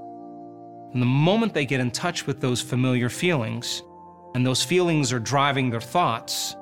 And 0.94 1.02
the 1.02 1.08
moment 1.08 1.54
they 1.54 1.66
get 1.66 1.82
in 1.82 1.92
touch 1.92 2.28
with 2.28 2.40
those 2.40 2.62
familiar 2.62 3.10
feelings, 3.10 3.82
and 4.34 4.46
those 4.46 4.64
feelings 4.64 5.14
are 5.14 5.20
driving 5.20 5.70
their 5.70 5.82
thoughts, 5.82 6.56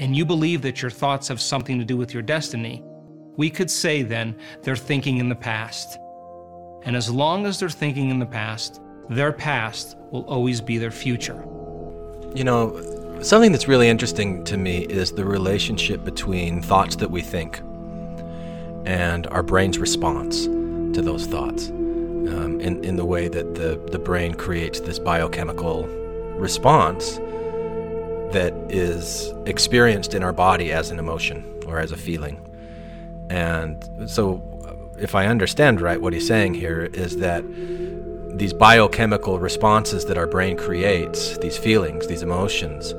and 0.00 0.16
you 0.16 0.24
believe 0.24 0.62
that 0.62 0.82
your 0.82 0.90
thoughts 0.90 1.28
have 1.28 1.40
something 1.40 1.78
to 1.78 1.84
do 1.84 1.96
with 1.96 2.12
your 2.12 2.22
destiny, 2.22 2.82
we 3.36 3.50
could 3.50 3.70
say 3.70 4.02
then 4.02 4.36
they're 4.62 4.76
thinking 4.76 5.18
in 5.18 5.28
the 5.28 5.34
past. 5.34 5.98
And 6.84 6.96
as 6.96 7.10
long 7.10 7.46
as 7.46 7.58
they're 7.58 7.70
thinking 7.70 8.10
in 8.10 8.18
the 8.18 8.26
past, 8.26 8.80
their 9.08 9.32
past 9.32 9.96
will 10.10 10.24
always 10.24 10.60
be 10.60 10.78
their 10.78 10.90
future. 10.90 11.44
You 12.34 12.44
know, 12.44 13.20
something 13.22 13.52
that's 13.52 13.68
really 13.68 13.88
interesting 13.88 14.44
to 14.44 14.56
me 14.56 14.80
is 14.86 15.12
the 15.12 15.24
relationship 15.24 16.04
between 16.04 16.60
thoughts 16.62 16.96
that 16.96 17.10
we 17.10 17.22
think 17.22 17.60
and 18.86 19.26
our 19.28 19.42
brain's 19.42 19.78
response 19.78 20.44
to 20.44 21.02
those 21.02 21.26
thoughts. 21.26 21.70
Um, 21.70 22.58
in, 22.60 22.82
in 22.82 22.96
the 22.96 23.04
way 23.04 23.28
that 23.28 23.54
the, 23.54 23.78
the 23.92 23.98
brain 23.98 24.32
creates 24.32 24.80
this 24.80 24.98
biochemical 24.98 25.86
response 26.34 27.16
that 28.32 28.52
is 28.68 29.32
experienced 29.46 30.14
in 30.14 30.22
our 30.22 30.32
body 30.32 30.72
as 30.72 30.90
an 30.90 30.98
emotion 30.98 31.44
or 31.66 31.78
as 31.78 31.92
a 31.92 31.96
feeling. 31.96 32.40
And 33.30 34.10
so, 34.10 34.42
if 34.98 35.14
I 35.14 35.26
understand 35.26 35.80
right, 35.80 36.00
what 36.00 36.12
he's 36.12 36.26
saying 36.26 36.54
here 36.54 36.90
is 36.92 37.18
that 37.18 37.44
these 38.38 38.52
biochemical 38.52 39.38
responses 39.38 40.04
that 40.06 40.18
our 40.18 40.26
brain 40.26 40.56
creates, 40.56 41.38
these 41.38 41.56
feelings, 41.56 42.08
these 42.08 42.22
emotions, 42.22 42.92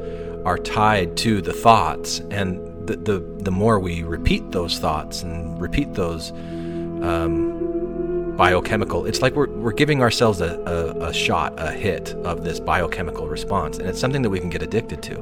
are 0.46 0.58
tied 0.58 1.18
to 1.18 1.42
the 1.42 1.54
thoughts. 1.54 2.20
And 2.32 2.88
the, 2.88 2.96
the, 2.96 3.20
the 3.40 3.52
more 3.52 3.80
we 3.80 4.04
repeat 4.04 4.52
those 4.52 4.80
thoughts 4.80 5.24
and 5.24 5.60
repeat 5.60 5.94
those 5.94 6.32
um, 6.32 8.34
biochemical. 8.38 9.06
It's 9.06 9.22
like 9.22 9.36
we're, 9.36 9.48
we're 9.66 9.72
giving 9.72 10.04
ourselves 10.04 10.42
a, 10.42 10.60
a, 10.68 11.08
a, 11.08 11.12
shot, 11.12 11.52
a 11.58 11.72
hit 11.72 12.14
of 12.24 12.44
this 12.44 12.60
biochemical 12.60 13.28
response. 13.28 13.80
And 13.80 13.90
it's 13.90 14.00
something 14.00 14.22
that 14.22 14.30
we 14.30 14.40
can 14.40 14.52
get 14.52 14.62
addicted 14.62 15.02
to. 15.02 15.16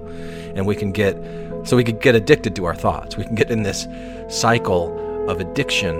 And 0.54 0.68
we 0.68 0.76
can 0.76 0.92
get, 0.92 1.16
so 1.64 1.78
we 1.78 1.84
can 1.86 1.98
get 1.98 2.14
addicted 2.14 2.54
to 2.58 2.66
our 2.66 2.76
thoughts. 2.76 3.16
We 3.16 3.24
can 3.24 3.36
get 3.36 3.50
in 3.50 3.64
this 3.64 3.88
cycle 4.28 5.30
of 5.30 5.40
addiction 5.40 5.96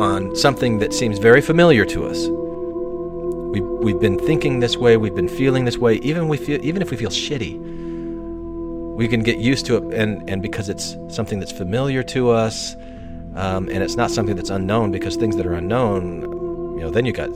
on 0.00 0.36
something 0.36 0.78
that 0.78 0.94
seems 0.94 1.18
very 1.18 1.40
familiar 1.40 1.84
to 1.86 2.06
us. 2.06 2.28
We, 2.28 3.60
we've 3.60 4.00
been 4.00 4.20
thinking 4.20 4.60
this 4.60 4.76
way, 4.76 4.96
we've 4.96 5.16
been 5.16 5.28
feeling 5.28 5.64
this 5.64 5.76
way, 5.76 5.96
even, 5.96 6.28
we 6.28 6.36
feel, 6.36 6.64
even 6.64 6.82
if 6.82 6.92
we 6.92 6.96
feel 6.96 7.10
shitty. 7.10 7.58
We 8.94 9.08
can 9.08 9.24
get 9.24 9.38
used 9.38 9.66
to 9.66 9.76
it, 9.76 9.92
and, 9.92 10.30
and 10.30 10.40
because 10.40 10.68
it's 10.68 10.96
something 11.08 11.40
that's 11.40 11.50
familiar 11.50 12.04
to 12.04 12.30
us, 12.30 12.76
um, 13.34 13.68
and 13.68 13.82
it's 13.82 13.96
not 13.96 14.12
something 14.12 14.36
that's 14.36 14.50
unknown 14.50 14.92
because 14.92 15.16
things 15.16 15.34
that 15.34 15.46
are 15.46 15.54
unknown, 15.54 16.39
you 16.80 16.86
know, 16.86 16.90
then 16.90 17.04
you 17.04 17.12
got 17.12 17.28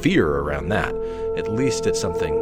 fear 0.00 0.28
around 0.28 0.68
that. 0.68 0.94
At 1.36 1.50
least 1.50 1.88
it's 1.88 2.00
something 2.00 2.32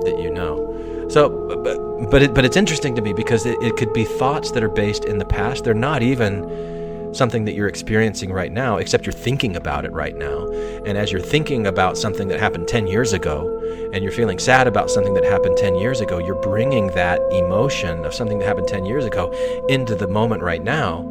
that 0.00 0.18
you 0.18 0.30
know. 0.30 1.06
So, 1.10 1.28
but 1.62 2.10
but, 2.10 2.22
it, 2.22 2.34
but 2.34 2.46
it's 2.46 2.56
interesting 2.56 2.94
to 2.94 3.02
me 3.02 3.12
because 3.12 3.44
it, 3.44 3.62
it 3.62 3.76
could 3.76 3.92
be 3.92 4.06
thoughts 4.06 4.50
that 4.52 4.64
are 4.64 4.70
based 4.70 5.04
in 5.04 5.18
the 5.18 5.26
past. 5.26 5.64
They're 5.64 5.74
not 5.74 6.02
even 6.02 7.12
something 7.12 7.44
that 7.44 7.52
you're 7.52 7.68
experiencing 7.68 8.32
right 8.32 8.50
now, 8.50 8.78
except 8.78 9.04
you're 9.04 9.12
thinking 9.12 9.56
about 9.56 9.84
it 9.84 9.92
right 9.92 10.16
now. 10.16 10.48
And 10.86 10.96
as 10.96 11.12
you're 11.12 11.20
thinking 11.20 11.66
about 11.66 11.98
something 11.98 12.28
that 12.28 12.40
happened 12.40 12.66
10 12.66 12.86
years 12.86 13.12
ago, 13.12 13.60
and 13.92 14.02
you're 14.02 14.12
feeling 14.12 14.38
sad 14.38 14.66
about 14.66 14.90
something 14.90 15.12
that 15.14 15.24
happened 15.24 15.58
10 15.58 15.74
years 15.74 16.00
ago, 16.00 16.18
you're 16.18 16.40
bringing 16.40 16.86
that 16.94 17.20
emotion 17.30 18.06
of 18.06 18.14
something 18.14 18.38
that 18.38 18.46
happened 18.46 18.68
10 18.68 18.86
years 18.86 19.04
ago 19.04 19.30
into 19.68 19.94
the 19.94 20.08
moment 20.08 20.42
right 20.42 20.64
now 20.64 21.02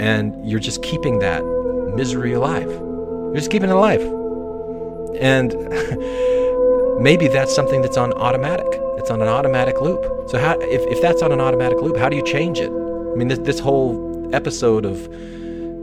and 0.00 0.48
you're 0.48 0.60
just 0.60 0.82
keeping 0.82 1.18
that 1.18 1.44
misery 1.94 2.32
alive. 2.32 2.87
You're 3.28 3.36
just 3.36 3.50
keeping 3.50 3.70
it 3.70 3.74
alive. 3.74 4.02
And 5.20 5.52
maybe 7.02 7.28
that's 7.28 7.54
something 7.54 7.82
that's 7.82 7.96
on 7.96 8.12
automatic. 8.14 8.66
It's 8.98 9.10
on 9.10 9.22
an 9.22 9.28
automatic 9.28 9.80
loop. 9.80 10.02
So 10.28 10.38
how 10.38 10.58
if, 10.60 10.82
if 10.90 11.00
that's 11.00 11.22
on 11.22 11.32
an 11.32 11.40
automatic 11.40 11.80
loop, 11.80 11.96
how 11.96 12.08
do 12.08 12.16
you 12.16 12.24
change 12.24 12.58
it? 12.58 12.70
I 12.70 13.14
mean 13.16 13.28
this 13.28 13.38
this 13.40 13.58
whole 13.58 14.34
episode 14.34 14.84
of 14.84 14.96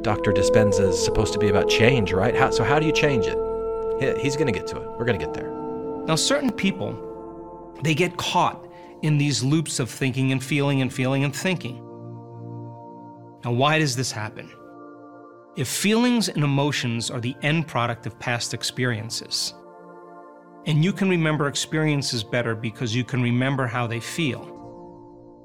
Dr. 0.03 0.31
Dispenza 0.31 0.89
is 0.89 1.03
supposed 1.03 1.33
to 1.33 1.39
be 1.39 1.47
about 1.49 1.67
change, 1.67 2.13
right? 2.13 2.35
How, 2.35 2.51
so 2.51 2.63
how 2.63 2.77
do 2.79 2.85
you 2.85 2.91
change 2.91 3.25
it? 3.27 3.37
He's 4.19 4.35
going 4.35 4.47
to 4.47 4.53
get 4.53 4.67
to 4.67 4.77
it. 4.77 4.87
We're 4.97 5.05
going 5.05 5.17
to 5.17 5.25
get 5.25 5.33
there. 5.33 5.49
Now 6.05 6.15
certain 6.15 6.51
people 6.51 7.01
they 7.83 7.93
get 7.93 8.17
caught 8.17 8.65
in 9.01 9.17
these 9.17 9.43
loops 9.43 9.79
of 9.79 9.89
thinking 9.89 10.31
and 10.31 10.43
feeling 10.43 10.81
and 10.81 10.91
feeling 10.91 11.23
and 11.23 11.35
thinking. 11.35 11.75
Now, 13.43 13.51
why 13.51 13.77
does 13.77 13.95
this 13.95 14.11
happen? 14.11 14.49
If 15.57 15.69
feelings 15.69 16.27
and 16.27 16.43
emotions 16.43 17.09
are 17.09 17.21
the 17.21 17.35
end 17.41 17.65
product 17.65 18.05
of 18.05 18.19
past 18.19 18.53
experiences, 18.53 19.53
and 20.65 20.83
you 20.83 20.91
can 20.91 21.07
remember 21.09 21.47
experiences 21.47 22.25
better 22.25 22.55
because 22.55 22.93
you 22.93 23.05
can 23.05 23.21
remember 23.21 23.65
how 23.65 23.87
they 23.87 24.01
feel, 24.01 24.51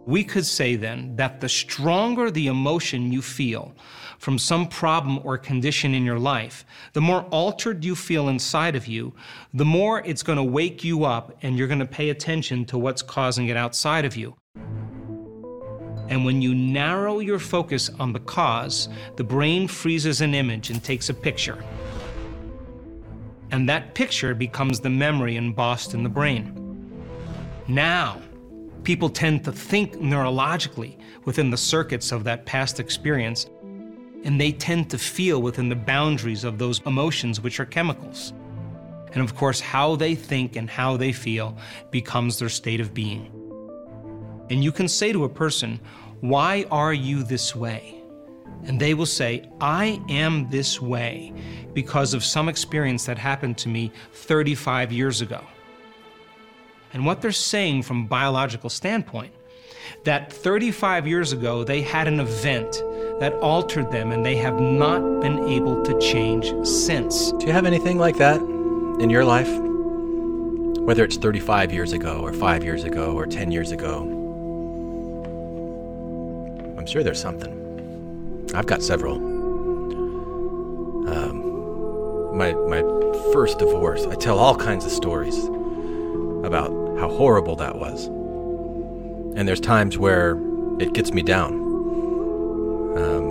We 0.07 0.25
could 0.25 0.47
say 0.47 0.77
then 0.77 1.15
that 1.17 1.41
the 1.41 1.49
stronger 1.49 2.31
the 2.31 2.47
emotion 2.47 3.13
you 3.13 3.23
feel 3.23 3.75
from 4.19 4.39
some 4.39 4.67
problem 4.67 5.21
or 5.25 5.39
condition 5.39 5.95
in 5.95 6.05
your 6.05 6.19
life, 6.19 6.65
the 6.95 7.01
more 7.01 7.23
altered 7.31 7.85
you 7.85 7.95
feel 7.95 8.29
inside 8.29 8.75
of 8.75 8.87
you, 8.87 9.15
the 9.55 9.65
more 9.65 10.01
it's 10.05 10.23
going 10.23 10.39
to 10.39 10.43
wake 10.43 10.83
you 10.83 11.05
up 11.05 11.37
and 11.43 11.57
you're 11.57 11.69
going 11.69 11.81
to 11.81 11.87
pay 11.87 12.11
attention 12.11 12.65
to 12.67 12.79
what's 12.79 13.03
causing 13.03 13.49
it 13.49 13.57
outside 13.57 14.05
of 14.05 14.17
you. 14.17 14.35
And 16.11 16.25
when 16.25 16.43
you 16.43 16.55
narrow 16.55 17.21
your 17.21 17.39
focus 17.39 17.89
on 18.01 18.13
the 18.13 18.19
cause, 18.21 18.89
the 19.15 19.25
brain 19.25 19.69
freezes 19.69 20.21
an 20.21 20.35
image 20.35 20.69
and 20.69 20.83
takes 20.83 21.09
a 21.09 21.15
picture. 21.15 21.65
And 23.53 23.69
that 23.69 23.95
picture 23.95 24.35
becomes 24.35 24.81
the 24.81 24.91
memory 24.91 25.37
embossed 25.37 25.95
in 25.95 26.03
the 26.03 26.09
brain. 26.09 26.57
Now, 27.69 28.21
people 28.83 29.09
tend 29.09 29.45
to 29.45 29.53
think 29.53 29.95
neurologically 29.95 30.99
within 31.25 31.51
the 31.51 31.57
circuits 31.57 32.11
of 32.11 32.25
that 32.25 32.45
past 32.45 32.81
experience, 32.81 33.47
and 34.25 34.41
they 34.41 34.51
tend 34.51 34.91
to 34.91 34.99
feel 34.99 35.41
within 35.41 35.69
the 35.69 35.77
boundaries 35.77 36.43
of 36.43 36.59
those 36.59 36.81
emotions, 36.87 37.41
which 37.41 37.61
are 37.61 37.65
chemicals. 37.65 38.33
And 39.13 39.23
of 39.23 39.37
course, 39.37 39.61
how 39.61 39.95
they 39.97 40.17
think 40.17 40.57
and 40.57 40.69
how 40.69 40.97
they 40.97 41.13
feel 41.13 41.57
becomes 41.91 42.39
their 42.39 42.49
state 42.49 42.81
of 42.81 42.93
being. 42.93 43.40
And 44.51 44.63
you 44.63 44.73
can 44.73 44.89
say 44.89 45.13
to 45.13 45.25
a 45.25 45.29
person, 45.29 45.81
Why 46.21 46.67
are 46.71 46.93
you 46.93 47.23
this 47.23 47.57
way? 47.57 48.03
And 48.65 48.79
they 48.79 48.93
will 48.95 49.07
say, 49.07 49.49
I 49.61 50.03
am 50.09 50.51
this 50.51 50.83
way 50.83 51.33
because 51.73 52.13
of 52.13 52.25
some 52.25 52.49
experience 52.49 53.07
that 53.07 53.17
happened 53.17 53.57
to 53.59 53.69
me 53.69 53.93
35 54.13 54.93
years 54.93 55.23
ago. 55.23 55.41
And 56.93 57.07
what 57.07 57.23
they're 57.23 57.33
saying 57.33 57.85
from 57.85 58.05
a 58.05 58.09
biological 58.09 58.69
standpoint, 58.69 59.33
that 60.05 60.33
35 60.33 61.07
years 61.07 61.33
ago 61.33 61.65
they 61.65 61.83
had 61.83 62.09
an 62.09 62.21
event 62.21 62.73
that 63.21 63.33
altered 63.41 63.91
them 63.91 64.13
and 64.13 64.25
they 64.25 64.37
have 64.37 64.61
not 64.61 65.01
been 65.21 65.49
able 65.49 65.83
to 65.85 65.99
change 66.01 66.53
since. 66.67 67.33
Do 67.33 67.47
you 67.47 67.53
have 67.53 67.67
anything 67.67 67.99
like 67.99 68.17
that 68.17 68.41
in 69.01 69.11
your 69.11 69.25
life? 69.25 69.51
Whether 70.81 71.05
it's 71.05 71.17
35 71.17 71.73
years 71.73 71.93
ago, 71.93 72.21
or 72.21 72.33
5 72.33 72.65
years 72.65 72.85
ago, 72.85 73.13
or 73.13 73.27
10 73.27 73.51
years 73.51 73.71
ago. 73.71 74.20
I'm 76.81 76.87
sure 76.87 77.03
there's 77.03 77.21
something. 77.21 78.49
I've 78.55 78.65
got 78.65 78.81
several. 78.83 79.17
Um, 81.07 82.35
my, 82.35 82.55
my 82.55 82.81
first 83.35 83.59
divorce, 83.59 84.07
I 84.07 84.15
tell 84.15 84.39
all 84.39 84.57
kinds 84.57 84.87
of 84.87 84.91
stories 84.91 85.37
about 86.43 86.71
how 86.99 87.11
horrible 87.11 87.55
that 87.57 87.77
was. 87.77 88.07
And 88.07 89.47
there's 89.47 89.61
times 89.61 89.99
where 89.99 90.39
it 90.81 90.95
gets 90.95 91.13
me 91.13 91.21
down. 91.21 91.53
Um, 92.97 93.27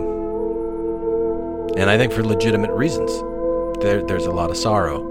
and 1.75 1.89
I 1.89 1.97
think 1.97 2.13
for 2.13 2.23
legitimate 2.23 2.69
reasons. 2.69 3.11
There, 3.81 4.05
there's 4.05 4.27
a 4.27 4.31
lot 4.31 4.51
of 4.51 4.57
sorrow 4.57 5.01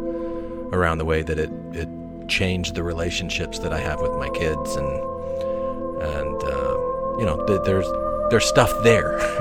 around 0.73 0.99
the 0.99 1.05
way 1.05 1.23
that 1.23 1.41
it, 1.41 1.51
it 1.73 1.89
changed 2.29 2.77
the 2.77 2.85
relationships 2.85 3.59
that 3.59 3.73
I 3.73 3.81
have 3.81 4.01
with 4.01 4.13
my 4.13 4.29
kids, 4.29 4.77
and 4.77 4.87
and 6.03 6.45
uh, 6.45 6.77
you 7.19 7.25
know, 7.25 7.45
th- 7.49 7.63
there's 7.65 7.89
there's 8.31 8.47
stuff 8.47 8.73
there. 8.83 9.19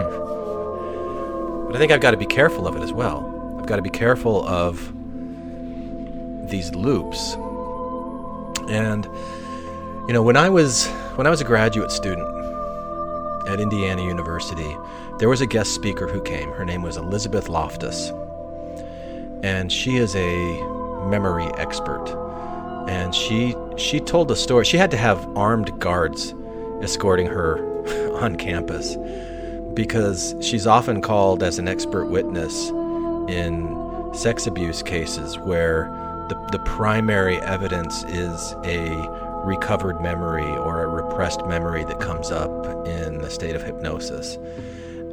but 1.68 1.76
I 1.76 1.78
think 1.78 1.92
I've 1.92 2.02
got 2.02 2.12
to 2.12 2.18
be 2.18 2.26
careful 2.26 2.68
of 2.68 2.76
it 2.76 2.82
as 2.82 2.94
well. 2.94 3.58
I've 3.60 3.66
got 3.66 3.76
to 3.78 3.82
be 3.82 3.90
careful 3.90 4.48
of 4.48 4.94
these 6.50 6.74
loops. 6.74 7.36
And 8.70 9.06
you 10.08 10.14
know, 10.14 10.24
when 10.24 10.38
I 10.38 10.50
was 10.50 10.88
when 11.16 11.28
I 11.28 11.30
was 11.30 11.42
a 11.42 11.44
graduate 11.44 11.92
student 11.92 12.28
at 13.48 13.60
Indiana 13.60 14.04
University, 14.04 14.76
there 15.20 15.30
was 15.30 15.42
a 15.42 15.48
guest 15.48 15.74
speaker 15.74 16.08
who 16.08 16.22
came. 16.22 16.52
Her 16.52 16.64
name 16.64 16.82
was 16.82 16.98
Elizabeth 16.98 17.50
Loftus. 17.50 18.12
And 19.44 19.72
she 19.72 19.98
is 19.98 20.16
a 20.16 20.62
memory 21.10 21.48
expert. 21.58 22.08
And 22.88 23.14
she 23.14 23.56
she 23.76 24.00
told 24.00 24.32
a 24.32 24.36
story. 24.36 24.64
She 24.64 24.78
had 24.78 24.92
to 24.92 24.98
have 24.98 25.28
armed 25.38 25.78
guards 25.80 26.34
escorting 26.82 27.28
her 27.28 27.77
on 28.18 28.36
campus 28.36 28.98
because 29.74 30.36
she's 30.42 30.66
often 30.66 31.02
called 31.02 31.44
as 31.44 31.60
an 31.60 31.68
expert 31.68 32.06
witness 32.06 32.70
in 33.30 34.12
sex 34.14 34.48
abuse 34.48 34.82
cases 34.82 35.38
where 35.40 35.86
the, 36.30 36.36
the 36.52 36.60
primary 36.60 37.38
evidence 37.42 38.04
is 38.06 38.56
a 38.64 38.90
recovered 39.46 40.02
memory 40.02 40.50
or 40.58 40.84
a 40.84 40.88
repressed 40.88 41.46
memory 41.46 41.84
that 41.86 42.00
comes 42.00 42.32
up 42.32 42.50
in 42.88 43.20
the 43.20 43.30
state 43.30 43.56
of 43.56 43.64
hypnosis. 43.64 44.38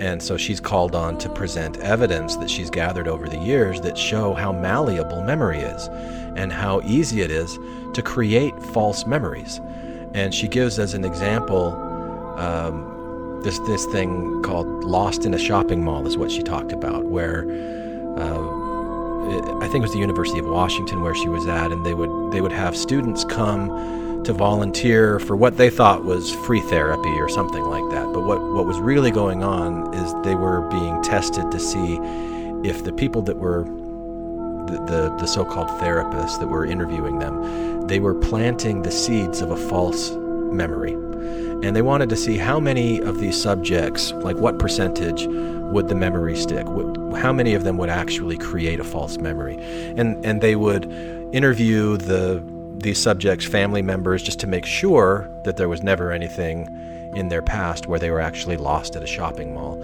And 0.01 0.23
so 0.23 0.37
she's 0.37 0.61
called 0.61 0.95
on 0.95 1.19
to 1.19 1.29
present 1.29 1.79
evidence 1.79 2.37
that 2.37 2.51
she's 2.51 2.69
gathered 2.69 3.07
over 3.07 3.29
the 3.29 3.39
years 3.39 3.81
that 3.83 3.97
show 3.97 4.35
how 4.35 4.53
malleable 4.53 5.23
memory 5.23 5.61
is 5.61 5.89
and 6.37 6.53
how 6.53 6.81
easy 6.85 7.21
it 7.21 7.31
is 7.31 7.59
to 7.95 8.03
create 8.03 8.59
false 8.73 9.07
memories. 9.07 9.61
And 10.15 10.35
she 10.35 10.49
gives 10.49 10.79
as 10.79 10.95
an 10.95 11.05
example 11.05 11.75
um, 12.39 12.94
this 13.45 13.59
this 13.61 13.85
thing 13.87 14.43
called 14.43 14.85
"lost 14.85 15.25
in 15.25 15.35
a 15.35 15.39
shopping 15.39 15.85
mall" 15.85 16.07
is 16.07 16.17
what 16.17 16.33
she 16.33 16.43
talked 16.43 16.73
about, 16.73 17.05
where 17.05 17.45
uh, 18.19 18.65
I 19.61 19.69
think 19.69 19.77
it 19.77 19.83
was 19.83 19.93
the 19.93 19.99
University 19.99 20.39
of 20.39 20.47
Washington 20.47 21.03
where 21.03 21.15
she 21.15 21.29
was 21.29 21.47
at, 21.47 21.71
and 21.71 21.87
they 21.87 21.95
would 21.95 22.33
they 22.33 22.41
would 22.41 22.53
have 22.53 22.77
students 22.77 23.25
come 23.25 24.23
to 24.25 24.33
volunteer 24.33 25.21
for 25.21 25.37
what 25.37 25.59
they 25.59 25.69
thought 25.71 26.05
was 26.05 26.33
free 26.47 26.63
therapy 26.63 27.11
or 27.21 27.29
something 27.29 27.65
like 27.65 27.89
that. 27.91 28.13
But 28.13 28.25
what 28.25 28.41
what 28.41 28.67
was 28.67 28.79
really 28.81 29.11
going 29.11 29.45
on 29.45 29.95
is 29.95 30.15
they 30.25 30.35
were 30.35 30.63
being 30.69 31.03
tested 31.03 31.51
to 31.53 31.61
see 31.61 32.01
if 32.65 32.83
the 32.83 32.93
people 32.93 33.23
that 33.23 33.37
were 33.37 33.65
the, 34.67 34.83
the, 34.87 35.17
the 35.21 35.27
so-called 35.27 35.69
therapists 35.69 36.39
that 36.41 36.47
were 36.47 36.65
interviewing 36.65 37.19
them, 37.19 37.87
they 37.87 38.01
were 38.01 38.15
planting 38.15 38.81
the 38.81 38.91
seeds 38.91 39.43
of 39.43 39.51
a 39.51 39.57
false 39.57 40.13
memory. 40.13 40.97
And 41.65 41.75
they 41.75 41.83
wanted 41.83 42.09
to 42.11 42.17
see 42.17 42.37
how 42.37 42.61
many 42.61 43.01
of 43.01 43.21
these 43.21 43.41
subjects, 43.41 44.13
like 44.13 44.37
what 44.37 44.59
percentage 44.59 45.27
would 45.27 45.89
the 45.89 45.95
memory 45.95 46.37
stick? 46.37 46.67
How 47.17 47.33
many 47.33 47.55
of 47.55 47.65
them 47.65 47.79
would 47.79 47.91
actually 47.91 48.37
create 48.37 48.81
a 48.81 48.85
false 48.85 49.19
memory? 49.19 49.57
And 49.97 50.25
and 50.25 50.41
they 50.41 50.57
would 50.57 50.85
interview 51.33 51.97
the 51.97 52.43
these 52.77 53.01
subjects' 53.01 53.47
family 53.47 53.83
members 53.83 54.23
just 54.23 54.39
to 54.41 54.47
make 54.47 54.67
sure 54.67 55.29
that 55.45 55.57
there 55.57 55.69
was 55.69 55.83
never 55.83 56.13
anything 56.13 56.69
in 57.17 57.29
their 57.29 57.43
past 57.43 57.87
where 57.87 57.99
they 57.99 58.11
were 58.11 58.21
actually 58.21 58.57
lost 58.57 58.97
at 58.97 59.03
a 59.03 59.07
shopping 59.07 59.55
mall. 59.55 59.83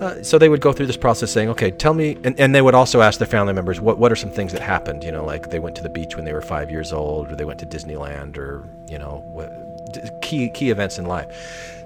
Uh, 0.00 0.22
so 0.22 0.38
they 0.38 0.48
would 0.48 0.62
go 0.62 0.72
through 0.72 0.86
this 0.86 0.96
process 0.96 1.30
saying, 1.30 1.50
okay, 1.50 1.70
tell 1.70 1.92
me, 1.92 2.16
and, 2.24 2.38
and 2.40 2.54
they 2.54 2.62
would 2.62 2.74
also 2.74 3.02
ask 3.02 3.18
their 3.18 3.28
family 3.28 3.52
members, 3.52 3.82
what, 3.82 3.98
what 3.98 4.10
are 4.10 4.16
some 4.16 4.30
things 4.30 4.50
that 4.52 4.62
happened? 4.62 5.04
You 5.04 5.12
know, 5.12 5.24
like 5.26 5.50
they 5.50 5.58
went 5.58 5.76
to 5.76 5.82
the 5.82 5.90
beach 5.90 6.16
when 6.16 6.24
they 6.24 6.32
were 6.32 6.40
five 6.40 6.70
years 6.70 6.90
old, 6.90 7.30
or 7.30 7.36
they 7.36 7.44
went 7.44 7.60
to 7.60 7.66
Disneyland, 7.66 8.38
or, 8.38 8.66
you 8.88 8.98
know, 8.98 9.22
key, 10.22 10.50
key 10.50 10.70
events 10.70 10.98
in 10.98 11.06
life. 11.06 11.26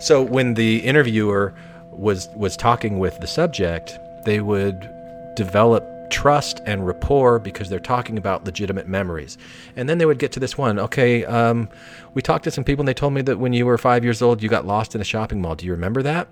So 0.01 0.23
when 0.23 0.55
the 0.55 0.79
interviewer 0.79 1.55
was, 1.91 2.29
was 2.37 2.57
talking 2.57 2.99
with 2.99 3.21
the 3.21 3.27
subject, 3.27 3.99
they 4.25 4.41
would 4.41 4.91
develop 5.37 5.85
trust 6.11 6.61
and 6.67 6.87
rapport 6.87 7.39
because 7.39 7.69
they're 7.69 7.81
talking 7.81 8.19
about 8.19 8.45
legitimate 8.45 8.87
memories. 8.87 9.37
And 9.77 9.89
then 9.89 9.99
they 9.99 10.07
would 10.07 10.19
get 10.19 10.33
to 10.33 10.41
this 10.41 10.57
one. 10.57 10.79
Okay, 10.79 11.25
um, 11.25 11.69
we 12.15 12.23
talked 12.23 12.45
to 12.45 12.51
some 12.51 12.65
people 12.65 12.83
and 12.83 12.89
they 12.89 12.95
told 12.95 13.13
me 13.13 13.23
that 13.23 13.39
when 13.39 13.53
you 13.53 13.67
were 13.67 13.79
five 13.79 14.05
years 14.05 14.23
old, 14.23 14.43
you 14.43 14.49
got 14.49 14.67
lost 14.67 14.95
in 14.95 15.01
a 15.01 15.05
shopping 15.05 15.41
mall. 15.41 15.57
Do 15.57 15.67
you 15.67 15.73
remember 15.73 16.03
that? 16.03 16.29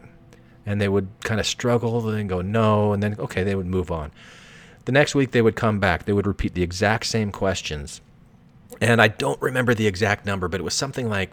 And 0.65 0.81
they 0.81 0.89
would 0.89 1.09
kind 1.25 1.41
of 1.41 1.47
struggle 1.47 2.07
and 2.09 2.17
then 2.17 2.27
go, 2.29 2.41
no. 2.43 2.93
And 2.93 3.03
then, 3.03 3.17
okay, 3.19 3.43
they 3.43 3.55
would 3.55 3.67
move 3.67 3.91
on. 3.91 4.13
The 4.85 4.93
next 4.93 5.15
week, 5.15 5.33
they 5.33 5.43
would 5.43 5.57
come 5.57 5.81
back. 5.81 6.05
They 6.05 6.13
would 6.13 6.27
repeat 6.27 6.55
the 6.55 6.63
exact 6.63 7.07
same 7.07 7.33
questions. 7.33 8.01
And 8.81 9.01
I 9.01 9.09
don't 9.09 9.41
remember 9.41 9.75
the 9.75 9.87
exact 9.87 10.27
number, 10.27 10.49
but 10.49 10.61
it 10.61 10.65
was 10.65 10.75
something 10.75 11.09
like 11.09 11.31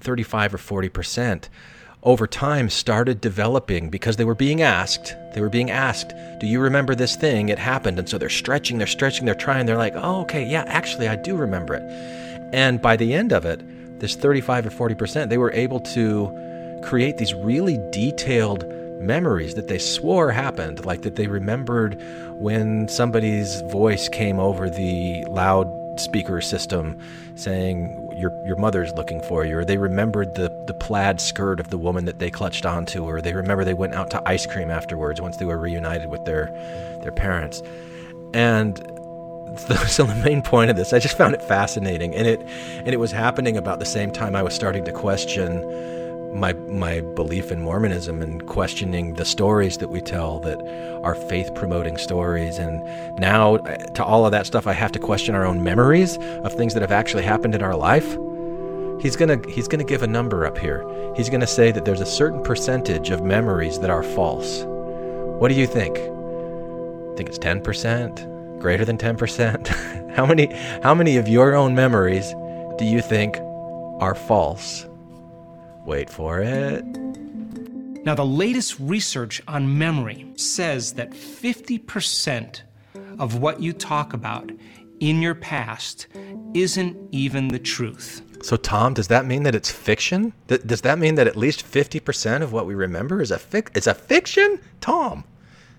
35 0.00 0.54
or 0.54 0.58
40 0.58 0.88
percent 0.88 1.48
over 2.04 2.26
time 2.26 2.70
started 2.70 3.20
developing 3.20 3.90
because 3.90 4.16
they 4.16 4.24
were 4.24 4.34
being 4.34 4.62
asked 4.62 5.16
they 5.34 5.40
were 5.40 5.48
being 5.48 5.70
asked 5.70 6.14
do 6.38 6.46
you 6.46 6.60
remember 6.60 6.94
this 6.94 7.16
thing? 7.16 7.48
It 7.48 7.58
happened. 7.58 7.98
And 7.98 8.08
so 8.08 8.16
they're 8.16 8.28
stretching 8.28 8.78
they're 8.78 8.86
stretching 8.86 9.26
they're 9.26 9.34
trying 9.34 9.66
they're 9.66 9.76
like 9.76 9.94
oh 9.96 10.20
okay 10.22 10.46
yeah 10.46 10.64
actually 10.66 11.08
i 11.08 11.16
do 11.16 11.36
remember 11.36 11.74
it. 11.74 11.82
And 12.54 12.80
by 12.80 12.96
the 12.96 13.14
end 13.14 13.32
of 13.32 13.44
it 13.44 13.60
this 14.00 14.14
35 14.14 14.66
or 14.66 14.70
40 14.70 14.94
percent 14.94 15.30
they 15.30 15.38
were 15.38 15.52
able 15.52 15.80
to 15.80 16.80
create 16.84 17.18
these 17.18 17.34
really 17.34 17.78
detailed 17.90 18.66
memories 19.00 19.54
that 19.54 19.68
they 19.68 19.78
swore 19.78 20.30
happened 20.30 20.84
like 20.84 21.02
that 21.02 21.16
they 21.16 21.26
remembered 21.26 22.00
when 22.40 22.88
somebody's 22.88 23.60
voice 23.62 24.08
came 24.08 24.38
over 24.38 24.70
the 24.70 25.24
loudspeaker 25.98 26.40
system 26.40 26.96
saying 27.34 28.08
your 28.16 28.32
your 28.46 28.54
mother's 28.54 28.92
looking 28.94 29.20
for 29.20 29.44
you, 29.44 29.58
or 29.58 29.64
they 29.64 29.78
remembered 29.78 30.36
the 30.36 30.48
the 30.68 30.74
plaid 30.74 31.20
skirt 31.20 31.58
of 31.58 31.70
the 31.70 31.78
woman 31.78 32.04
that 32.04 32.20
they 32.20 32.30
clutched 32.30 32.64
onto, 32.64 33.04
or 33.04 33.20
they 33.20 33.34
remember 33.34 33.64
they 33.64 33.74
went 33.74 33.94
out 33.94 34.10
to 34.10 34.22
ice 34.28 34.46
cream 34.46 34.70
afterwards 34.70 35.20
once 35.20 35.36
they 35.38 35.44
were 35.44 35.58
reunited 35.58 36.08
with 36.08 36.24
their 36.24 36.46
their 37.02 37.10
parents. 37.10 37.62
And 38.32 38.78
so 39.88 40.04
the 40.04 40.20
main 40.24 40.40
point 40.40 40.70
of 40.70 40.76
this, 40.76 40.92
I 40.92 41.00
just 41.00 41.16
found 41.16 41.34
it 41.34 41.42
fascinating, 41.42 42.14
and 42.14 42.28
it 42.28 42.40
and 42.40 42.88
it 42.88 43.00
was 43.00 43.10
happening 43.10 43.56
about 43.56 43.80
the 43.80 43.86
same 43.86 44.12
time 44.12 44.36
I 44.36 44.42
was 44.44 44.54
starting 44.54 44.84
to 44.84 44.92
question 44.92 45.64
my 46.32 46.52
my 46.52 47.00
belief 47.00 47.50
in 47.50 47.60
Mormonism 47.62 48.22
and 48.22 48.46
questioning 48.46 49.14
the 49.14 49.24
stories 49.24 49.78
that 49.78 49.88
we 49.88 50.00
tell 50.00 50.40
that 50.40 50.60
are 51.02 51.14
faith 51.14 51.54
promoting 51.54 51.96
stories 51.96 52.58
and 52.58 52.82
now 53.18 53.56
uh, 53.56 53.76
to 53.94 54.04
all 54.04 54.26
of 54.26 54.32
that 54.32 54.46
stuff 54.46 54.66
I 54.66 54.72
have 54.72 54.92
to 54.92 54.98
question 54.98 55.34
our 55.34 55.46
own 55.46 55.62
memories 55.62 56.18
of 56.44 56.52
things 56.52 56.74
that 56.74 56.80
have 56.82 56.92
actually 56.92 57.22
happened 57.22 57.54
in 57.54 57.62
our 57.62 57.76
life. 57.76 58.16
He's 59.00 59.16
going 59.16 59.40
to 59.40 59.50
he's 59.50 59.68
going 59.68 59.78
to 59.78 59.84
give 59.84 60.02
a 60.02 60.06
number 60.06 60.44
up 60.44 60.58
here. 60.58 60.84
He's 61.16 61.28
going 61.28 61.40
to 61.40 61.46
say 61.46 61.70
that 61.72 61.84
there's 61.84 62.00
a 62.00 62.06
certain 62.06 62.42
percentage 62.42 63.10
of 63.10 63.22
memories 63.22 63.78
that 63.80 63.90
are 63.90 64.02
false. 64.02 64.64
What 65.38 65.48
do 65.48 65.54
you 65.54 65.66
think? 65.66 65.96
Think 67.16 67.28
it's 67.28 67.38
10%? 67.38 68.60
Greater 68.60 68.84
than 68.84 68.98
10%? 68.98 70.12
how 70.14 70.26
many 70.26 70.52
how 70.82 70.94
many 70.94 71.16
of 71.16 71.28
your 71.28 71.54
own 71.54 71.74
memories 71.74 72.34
do 72.76 72.84
you 72.84 73.00
think 73.00 73.38
are 74.00 74.14
false? 74.14 74.87
Wait 75.88 76.10
for 76.10 76.40
it. 76.40 76.84
Now, 78.04 78.14
the 78.14 78.26
latest 78.26 78.78
research 78.78 79.40
on 79.48 79.78
memory 79.78 80.30
says 80.36 80.92
that 80.92 81.12
50% 81.12 82.60
of 83.18 83.38
what 83.38 83.62
you 83.62 83.72
talk 83.72 84.12
about 84.12 84.52
in 85.00 85.22
your 85.22 85.34
past 85.34 86.06
isn't 86.52 86.94
even 87.10 87.48
the 87.48 87.58
truth. 87.58 88.20
So, 88.42 88.58
Tom, 88.58 88.92
does 88.92 89.08
that 89.08 89.24
mean 89.24 89.44
that 89.44 89.54
it's 89.54 89.70
fiction? 89.70 90.34
Th- 90.48 90.60
does 90.60 90.82
that 90.82 90.98
mean 90.98 91.14
that 91.14 91.26
at 91.26 91.36
least 91.36 91.64
50% 91.64 92.42
of 92.42 92.52
what 92.52 92.66
we 92.66 92.74
remember 92.74 93.22
is 93.22 93.30
a 93.30 93.38
fic- 93.38 93.74
it's 93.74 93.86
a 93.86 93.94
fiction? 93.94 94.60
Tom. 94.82 95.24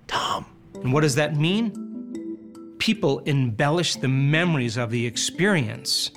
Tom. 0.07 0.47
And 0.73 0.91
what 0.91 1.01
does 1.01 1.15
that 1.15 1.35
mean? 1.35 2.75
People 2.79 3.19
embellish 3.19 3.95
the 3.95 4.07
memories 4.07 4.75
of 4.75 4.89
the 4.89 5.05
experience 5.05 6.09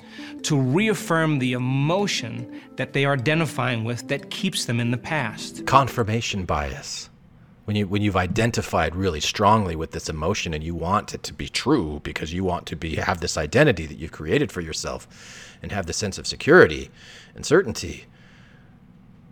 to 0.43 0.59
reaffirm 0.59 1.39
the 1.39 1.53
emotion 1.53 2.61
that 2.75 2.93
they 2.93 3.05
are 3.05 3.13
identifying 3.13 3.83
with 3.83 4.07
that 4.07 4.29
keeps 4.29 4.65
them 4.65 4.79
in 4.79 4.91
the 4.91 4.97
past. 4.97 5.65
Confirmation 5.65 6.45
bias. 6.45 7.09
When 7.65 7.77
you 7.77 7.87
when 7.87 8.01
you've 8.01 8.17
identified 8.17 8.93
really 8.93 9.21
strongly 9.21 9.75
with 9.75 9.91
this 9.91 10.09
emotion 10.09 10.53
and 10.53 10.63
you 10.63 10.75
want 10.75 11.13
it 11.13 11.23
to 11.23 11.33
be 11.33 11.47
true 11.47 12.01
because 12.03 12.33
you 12.33 12.43
want 12.43 12.65
to 12.67 12.75
be 12.75 12.95
have 12.97 13.21
this 13.21 13.37
identity 13.37 13.85
that 13.85 13.97
you've 13.97 14.11
created 14.11 14.51
for 14.51 14.59
yourself 14.59 15.07
and 15.61 15.71
have 15.71 15.85
the 15.85 15.93
sense 15.93 16.17
of 16.17 16.27
security 16.27 16.91
and 17.35 17.45
certainty, 17.45 18.05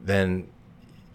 then 0.02 0.48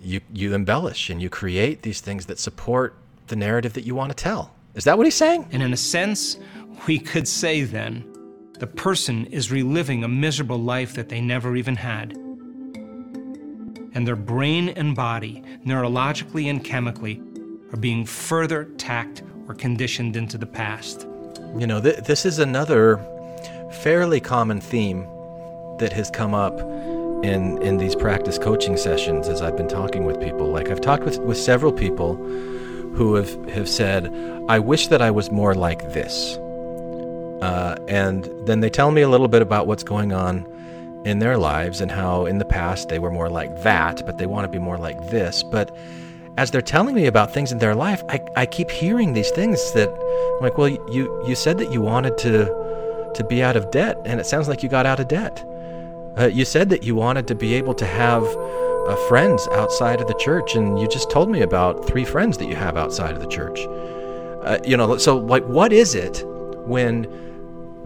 you 0.01 0.21
you 0.31 0.55
embellish 0.55 1.09
and 1.09 1.23
you 1.23 1.31
create 1.31 1.83
these 1.83 2.03
things 2.03 2.27
that 2.27 2.39
support 2.39 2.95
the 3.29 3.37
narrative 3.37 3.73
that 3.73 3.87
you 3.87 3.95
want 3.95 4.11
to 4.11 4.17
tell. 4.17 4.55
Is 4.75 4.85
that 4.85 4.99
what 4.99 5.07
he's 5.07 5.15
saying? 5.15 5.49
And 5.53 5.63
in 5.63 5.73
a 5.73 5.77
sense, 5.77 6.39
we 6.87 6.99
could 6.99 7.27
say 7.27 7.63
then 7.63 8.05
the 8.59 8.67
person 8.67 9.27
is 9.27 9.51
reliving 9.51 10.03
a 10.03 10.09
miserable 10.09 10.59
life 10.59 10.95
that 10.95 11.09
they 11.09 11.21
never 11.21 11.57
even 11.57 11.77
had. 11.77 12.13
And 13.95 14.07
their 14.07 14.17
brain 14.17 14.71
and 14.71 14.95
body, 14.95 15.43
neurologically 15.65 16.49
and 16.51 16.63
chemically, 16.63 17.21
are 17.73 17.79
being 17.79 18.05
further 18.07 18.65
tacked 18.77 19.23
or 19.49 19.55
conditioned 19.55 20.17
into 20.17 20.39
the 20.39 20.47
past. 20.47 21.07
You 21.57 21.67
know, 21.67 21.81
th- 21.81 22.05
this 22.05 22.27
is 22.27 22.39
another 22.39 22.99
fairly 23.83 24.21
common 24.21 24.61
theme 24.61 25.07
that 25.79 25.93
has 25.93 26.11
come 26.11 26.35
up 26.35 26.59
in 27.25 27.61
in 27.63 27.77
these 27.79 27.95
practice 27.95 28.39
coaching 28.39 28.77
sessions 28.77 29.29
as 29.29 29.43
I've 29.43 29.57
been 29.57 29.69
talking 29.69 30.05
with 30.05 30.21
people. 30.21 30.49
Like 30.49 30.71
I've 30.71 30.81
talked 30.81 31.05
with, 31.05 31.19
with 31.19 31.39
several 31.39 31.73
people 31.73 32.17
who 32.97 33.15
have, 33.15 33.51
have 33.51 33.69
said, 33.69 34.13
I 34.49 34.59
wish 34.59 34.89
that 34.89 35.03
I 35.03 35.11
was 35.11 35.31
more 35.31 35.55
like 35.55 35.93
this. 35.93 36.39
Uh, 37.47 37.77
and 37.87 38.29
then 38.45 38.59
they 38.59 38.69
tell 38.69 38.91
me 38.91 39.03
a 39.03 39.09
little 39.09 39.29
bit 39.29 39.41
about 39.41 39.69
what's 39.69 39.85
going 39.85 40.13
on 40.13 40.45
in 41.05 41.21
their 41.21 41.39
lives 41.39 41.81
and 41.81 41.93
how 41.93 42.27
in 42.27 42.39
the 42.39 42.45
past 42.45 42.89
they 42.89 42.99
were 42.99 43.13
more 43.13 43.31
like 43.31 43.63
that, 43.63 44.05
but 44.05 44.19
they 44.19 44.27
want 44.27 44.45
to 44.45 44.49
be 44.49 44.59
more 44.59 44.77
like 44.77 44.99
this. 45.11 45.45
But 45.45 45.71
as 46.39 46.51
they're 46.51 46.61
telling 46.61 46.97
me 46.97 47.07
about 47.07 47.33
things 47.33 47.53
in 47.53 47.59
their 47.59 47.77
life, 47.77 48.03
I, 48.09 48.19
I 48.35 48.47
keep 48.47 48.69
hearing 48.69 49.13
these 49.13 49.31
things 49.31 49.61
that 49.75 49.89
I'm 49.89 50.43
like, 50.43 50.59
well, 50.59 50.69
you, 50.69 51.25
you 51.29 51.37
said 51.37 51.59
that 51.59 51.71
you 51.73 51.81
wanted 51.81 52.19
to 52.19 52.65
to 53.15 53.25
be 53.25 53.45
out 53.45 53.57
of 53.57 53.71
debt, 53.71 53.97
and 54.05 54.21
it 54.21 54.27
sounds 54.27 54.49
like 54.49 54.65
you 54.65 54.69
got 54.69 54.85
out 54.85 54.99
of 54.99 55.07
debt. 55.07 55.43
Uh, 56.19 56.27
you 56.27 56.45
said 56.45 56.69
that 56.71 56.83
you 56.83 56.97
wanted 56.97 57.29
to 57.29 57.35
be 57.37 57.55
able 57.55 57.75
to 57.75 57.87
have 57.87 58.25
uh, 58.25 58.97
friends 59.09 59.47
outside 59.53 60.01
of 60.01 60.09
the 60.09 60.15
church, 60.15 60.57
and 60.57 60.81
you 60.81 60.89
just 60.89 61.11
told 61.11 61.31
me 61.31 61.43
about 61.43 61.87
three 61.87 62.05
friends 62.05 62.37
that 62.39 62.49
you 62.49 62.57
have 62.57 62.77
outside 62.77 63.15
of 63.15 63.21
the 63.21 63.29
church. 63.29 63.61
Uh, 64.43 64.59
you 64.65 64.77
know, 64.77 64.99
so 64.99 65.17
like, 65.17 65.45
what 65.45 65.73
is 65.73 65.95
it 65.95 66.25
when 66.67 67.07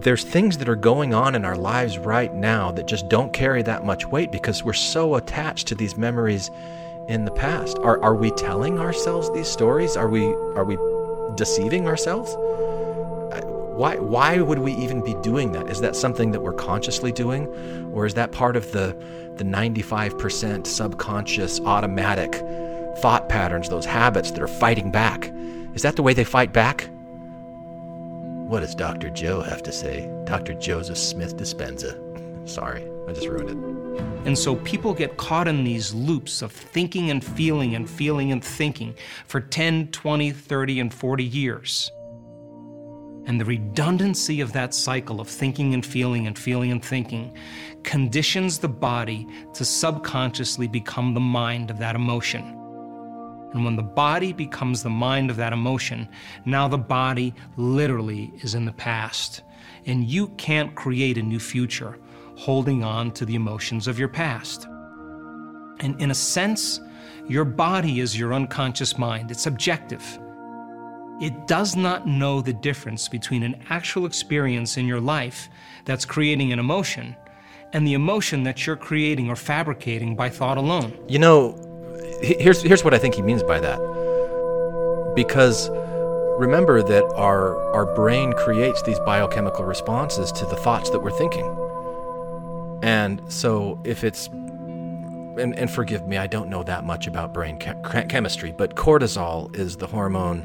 there's 0.02 0.24
things 0.24 0.58
that 0.58 0.68
are 0.68 0.76
going 0.76 1.14
on 1.14 1.34
in 1.34 1.44
our 1.44 1.56
lives 1.56 1.98
right 1.98 2.34
now 2.34 2.70
that 2.72 2.86
just 2.86 3.08
don't 3.08 3.32
carry 3.32 3.62
that 3.62 3.84
much 3.84 4.06
weight 4.06 4.30
because 4.30 4.64
we're 4.64 4.72
so 4.72 5.16
attached 5.16 5.68
to 5.68 5.74
these 5.74 5.96
memories 5.96 6.50
in 7.08 7.24
the 7.24 7.30
past. 7.30 7.78
Are 7.78 8.02
are 8.02 8.14
we 8.14 8.30
telling 8.32 8.78
ourselves 8.78 9.30
these 9.32 9.48
stories? 9.48 9.96
Are 9.96 10.08
we 10.08 10.26
are 10.26 10.64
we 10.64 10.76
deceiving 11.36 11.86
ourselves? 11.86 12.34
Why 13.76 13.96
why 13.96 14.40
would 14.40 14.58
we 14.58 14.72
even 14.74 15.02
be 15.02 15.14
doing 15.22 15.52
that? 15.52 15.68
Is 15.68 15.80
that 15.80 15.96
something 15.96 16.32
that 16.32 16.40
we're 16.40 16.52
consciously 16.52 17.12
doing 17.12 17.46
or 17.92 18.06
is 18.06 18.14
that 18.14 18.32
part 18.32 18.56
of 18.56 18.70
the 18.72 18.96
the 19.36 19.44
95% 19.44 20.66
subconscious 20.66 21.60
automatic 21.60 22.34
thought 22.98 23.28
patterns, 23.28 23.68
those 23.68 23.86
habits 23.86 24.30
that 24.32 24.42
are 24.42 24.48
fighting 24.48 24.90
back? 24.90 25.32
Is 25.74 25.82
that 25.82 25.96
the 25.96 26.02
way 26.02 26.14
they 26.14 26.24
fight 26.24 26.52
back? 26.52 26.90
What 28.50 28.62
does 28.62 28.74
Dr. 28.74 29.10
Joe 29.10 29.42
have 29.42 29.62
to 29.62 29.70
say? 29.70 30.10
Dr. 30.24 30.54
Joseph 30.54 30.98
Smith 30.98 31.36
Dispenza. 31.36 31.94
Sorry, 32.48 32.82
I 33.06 33.12
just 33.12 33.28
ruined 33.28 33.50
it. 33.50 34.26
And 34.26 34.36
so 34.36 34.56
people 34.56 34.92
get 34.92 35.16
caught 35.16 35.46
in 35.46 35.62
these 35.62 35.94
loops 35.94 36.42
of 36.42 36.50
thinking 36.50 37.12
and 37.12 37.24
feeling 37.24 37.76
and 37.76 37.88
feeling 37.88 38.32
and 38.32 38.44
thinking 38.44 38.96
for 39.28 39.40
10, 39.40 39.92
20, 39.92 40.32
30, 40.32 40.80
and 40.80 40.92
40 40.92 41.22
years. 41.22 41.92
And 43.26 43.40
the 43.40 43.44
redundancy 43.44 44.40
of 44.40 44.52
that 44.52 44.74
cycle 44.74 45.20
of 45.20 45.28
thinking 45.28 45.72
and 45.72 45.86
feeling 45.86 46.26
and 46.26 46.36
feeling 46.36 46.72
and 46.72 46.84
thinking 46.84 47.36
conditions 47.84 48.58
the 48.58 48.68
body 48.68 49.28
to 49.54 49.64
subconsciously 49.64 50.66
become 50.66 51.14
the 51.14 51.20
mind 51.20 51.70
of 51.70 51.78
that 51.78 51.94
emotion. 51.94 52.59
And 53.52 53.64
when 53.64 53.76
the 53.76 53.82
body 53.82 54.32
becomes 54.32 54.82
the 54.82 54.90
mind 54.90 55.30
of 55.30 55.36
that 55.36 55.52
emotion, 55.52 56.08
now 56.44 56.68
the 56.68 56.78
body 56.78 57.34
literally 57.56 58.32
is 58.42 58.54
in 58.54 58.64
the 58.64 58.72
past. 58.72 59.42
And 59.86 60.04
you 60.04 60.28
can't 60.36 60.74
create 60.74 61.18
a 61.18 61.22
new 61.22 61.40
future 61.40 61.98
holding 62.36 62.84
on 62.84 63.10
to 63.12 63.24
the 63.24 63.34
emotions 63.34 63.86
of 63.86 63.98
your 63.98 64.08
past. 64.08 64.66
And 65.80 66.00
in 66.00 66.10
a 66.10 66.14
sense, 66.14 66.80
your 67.28 67.44
body 67.44 68.00
is 68.00 68.18
your 68.18 68.34
unconscious 68.34 68.98
mind, 68.98 69.30
it's 69.30 69.46
objective. 69.46 70.18
It 71.20 71.46
does 71.46 71.76
not 71.76 72.06
know 72.06 72.40
the 72.40 72.52
difference 72.52 73.08
between 73.08 73.42
an 73.42 73.62
actual 73.68 74.06
experience 74.06 74.78
in 74.78 74.86
your 74.86 75.00
life 75.00 75.50
that's 75.84 76.06
creating 76.06 76.52
an 76.52 76.58
emotion 76.58 77.14
and 77.72 77.86
the 77.86 77.94
emotion 77.94 78.42
that 78.44 78.66
you're 78.66 78.76
creating 78.76 79.28
or 79.28 79.36
fabricating 79.36 80.16
by 80.16 80.30
thought 80.30 80.56
alone. 80.56 80.98
You 81.08 81.18
know, 81.18 81.69
here's 82.22 82.62
here's 82.62 82.84
what 82.84 82.94
I 82.94 82.98
think 82.98 83.14
he 83.14 83.22
means 83.22 83.42
by 83.42 83.60
that. 83.60 83.78
Because 85.14 85.68
remember 86.38 86.82
that 86.82 87.04
our 87.16 87.60
our 87.72 87.86
brain 87.94 88.32
creates 88.32 88.82
these 88.82 88.98
biochemical 89.00 89.64
responses 89.64 90.32
to 90.32 90.46
the 90.46 90.56
thoughts 90.56 90.90
that 90.90 91.00
we're 91.00 91.10
thinking. 91.10 91.46
And 92.82 93.20
so 93.30 93.78
if 93.84 94.04
it's 94.04 94.28
and, 95.38 95.54
and 95.58 95.70
forgive 95.70 96.06
me, 96.06 96.18
I 96.18 96.26
don't 96.26 96.48
know 96.48 96.62
that 96.62 96.84
much 96.84 97.06
about 97.06 97.32
brain 97.32 97.58
che- 97.58 98.06
chemistry, 98.08 98.52
but 98.52 98.74
cortisol 98.74 99.54
is 99.56 99.76
the 99.76 99.86
hormone, 99.86 100.44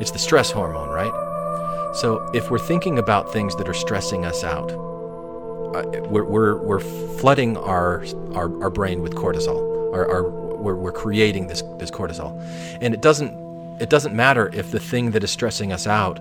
it's 0.00 0.10
the 0.10 0.18
stress 0.18 0.50
hormone, 0.50 0.90
right? 0.90 1.94
So 1.96 2.30
if 2.34 2.50
we're 2.50 2.58
thinking 2.58 2.98
about 2.98 3.32
things 3.32 3.56
that 3.56 3.68
are 3.68 3.74
stressing 3.74 4.24
us 4.24 4.44
out, 4.44 4.70
uh, 4.70 5.82
we're, 6.08 6.24
we're, 6.24 6.56
we're 6.62 6.80
flooding 7.18 7.56
our, 7.56 8.04
our, 8.34 8.62
our 8.62 8.70
brain 8.70 9.02
with 9.02 9.14
cortisol. 9.14 9.92
Our, 9.92 10.08
our, 10.08 10.47
we're, 10.58 10.74
we're 10.74 10.92
creating 10.92 11.46
this, 11.46 11.62
this 11.78 11.90
cortisol. 11.90 12.40
And 12.80 12.94
it 12.94 13.00
doesn't, 13.00 13.80
it 13.80 13.90
doesn't 13.90 14.14
matter 14.14 14.50
if 14.52 14.70
the 14.70 14.80
thing 14.80 15.12
that 15.12 15.24
is 15.24 15.30
stressing 15.30 15.72
us 15.72 15.86
out 15.86 16.20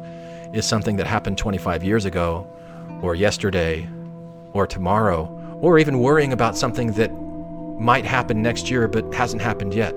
is 0.54 0.66
something 0.66 0.96
that 0.98 1.08
happened 1.08 1.38
25 1.38 1.84
years 1.84 2.06
ago, 2.06 2.48
or 3.02 3.16
yesterday, 3.16 3.88
or 4.54 4.66
tomorrow, 4.66 5.26
or 5.62 5.80
even 5.80 6.00
worrying 6.00 6.34
about 6.34 6.58
something 6.58 6.94
that 6.94 7.12
might 7.80 8.06
happen 8.06 8.42
next 8.42 8.70
year 8.70 8.88
but 8.88 9.14
hasn't 9.14 9.42
happened 9.42 9.74
yet. 9.74 9.94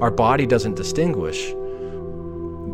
Our 0.00 0.10
body 0.10 0.46
doesn't 0.46 0.74
distinguish 0.74 1.52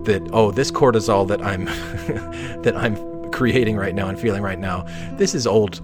that 0.05 0.29
oh 0.33 0.51
this 0.51 0.71
cortisol 0.71 1.27
that 1.29 1.41
I'm 1.43 1.65
that 2.63 2.75
I'm 2.77 3.31
creating 3.31 3.77
right 3.77 3.95
now 3.95 4.09
and 4.09 4.19
feeling 4.19 4.43
right 4.43 4.59
now 4.59 4.85
this 5.13 5.35
is 5.35 5.47
old 5.47 5.81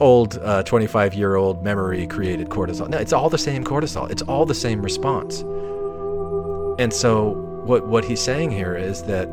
old 0.00 0.40
25 0.66 1.12
uh, 1.12 1.16
year 1.16 1.36
old 1.36 1.62
memory 1.62 2.06
created 2.06 2.48
cortisol. 2.48 2.88
No, 2.88 2.98
it's 2.98 3.12
all 3.12 3.30
the 3.30 3.38
same 3.38 3.64
cortisol. 3.64 4.10
It's 4.10 4.22
all 4.22 4.46
the 4.46 4.54
same 4.54 4.82
response. 4.82 5.40
And 6.78 6.92
so 6.92 7.30
what 7.64 7.86
what 7.88 8.04
he's 8.04 8.22
saying 8.22 8.50
here 8.50 8.76
is 8.76 9.02
that 9.04 9.28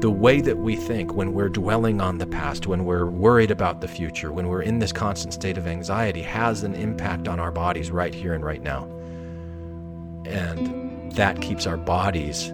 the 0.00 0.10
way 0.10 0.42
that 0.42 0.58
we 0.58 0.76
think 0.76 1.14
when 1.14 1.32
we're 1.32 1.48
dwelling 1.48 2.02
on 2.02 2.18
the 2.18 2.26
past, 2.26 2.66
when 2.66 2.84
we're 2.84 3.06
worried 3.06 3.50
about 3.50 3.80
the 3.80 3.88
future, 3.88 4.30
when 4.30 4.48
we're 4.48 4.62
in 4.62 4.78
this 4.78 4.92
constant 4.92 5.32
state 5.32 5.56
of 5.56 5.66
anxiety, 5.66 6.20
has 6.20 6.62
an 6.62 6.74
impact 6.74 7.28
on 7.28 7.40
our 7.40 7.50
bodies 7.50 7.90
right 7.90 8.14
here 8.14 8.34
and 8.34 8.44
right 8.44 8.62
now. 8.62 8.84
And 10.26 11.10
that 11.12 11.40
keeps 11.40 11.66
our 11.66 11.78
bodies 11.78 12.52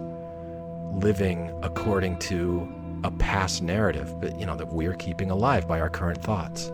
living 0.93 1.51
according 1.63 2.17
to 2.19 2.71
a 3.03 3.11
past 3.11 3.61
narrative, 3.61 4.13
but 4.21 4.39
you 4.39 4.45
know, 4.45 4.55
that 4.55 4.71
we're 4.71 4.95
keeping 4.95 5.29
alive 5.29 5.67
by 5.67 5.81
our 5.81 5.89
current 5.89 6.21
thoughts. 6.21 6.71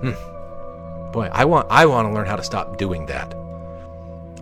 Hmm. 0.00 1.12
Boy, 1.12 1.30
I 1.32 1.44
want 1.44 1.66
I 1.70 1.86
want 1.86 2.08
to 2.08 2.12
learn 2.12 2.26
how 2.26 2.36
to 2.36 2.42
stop 2.42 2.76
doing 2.76 3.06
that. 3.06 3.34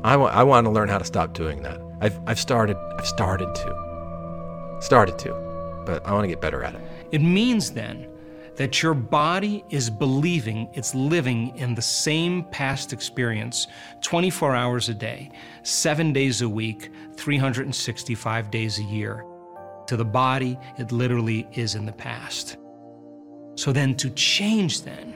I 0.02 0.16
want 0.16 0.34
I 0.34 0.42
want 0.42 0.66
to 0.66 0.70
learn 0.70 0.88
how 0.88 0.98
to 0.98 1.05
stop 1.05 1.32
doing 1.32 1.62
that. 1.62 1.80
I've 2.00 2.18
I've 2.26 2.40
started 2.40 2.76
I've 2.98 3.07
started 3.07 3.55
to. 3.55 4.78
Started 4.80 5.18
to. 5.20 5.32
But 5.86 6.07
I 6.07 6.12
want 6.12 6.24
to 6.24 6.28
get 6.28 6.40
better 6.40 6.64
at 6.64 6.74
it. 6.74 6.80
It 7.12 7.22
means 7.22 7.70
then 7.70 8.09
that 8.57 8.82
your 8.82 8.94
body 8.94 9.64
is 9.70 9.90
believing 9.90 10.68
it's 10.72 10.94
living 10.94 11.57
in 11.57 11.74
the 11.74 11.82
same 11.82 12.44
past 12.44 12.92
experience 12.92 13.66
24 14.02 14.55
hours 14.55 14.88
a 14.88 14.94
day, 14.94 15.30
7 15.62 16.12
days 16.12 16.42
a 16.42 16.48
week, 16.48 16.90
365 17.16 18.50
days 18.50 18.78
a 18.78 18.84
year. 18.84 19.24
To 19.86 19.96
the 19.96 20.05
body, 20.05 20.59
it 20.78 20.92
literally 20.92 21.46
is 21.52 21.74
in 21.74 21.84
the 21.84 21.92
past. 21.92 22.57
So 23.57 23.72
then 23.72 23.94
to 23.96 24.11
change 24.11 24.82
then 24.82 25.14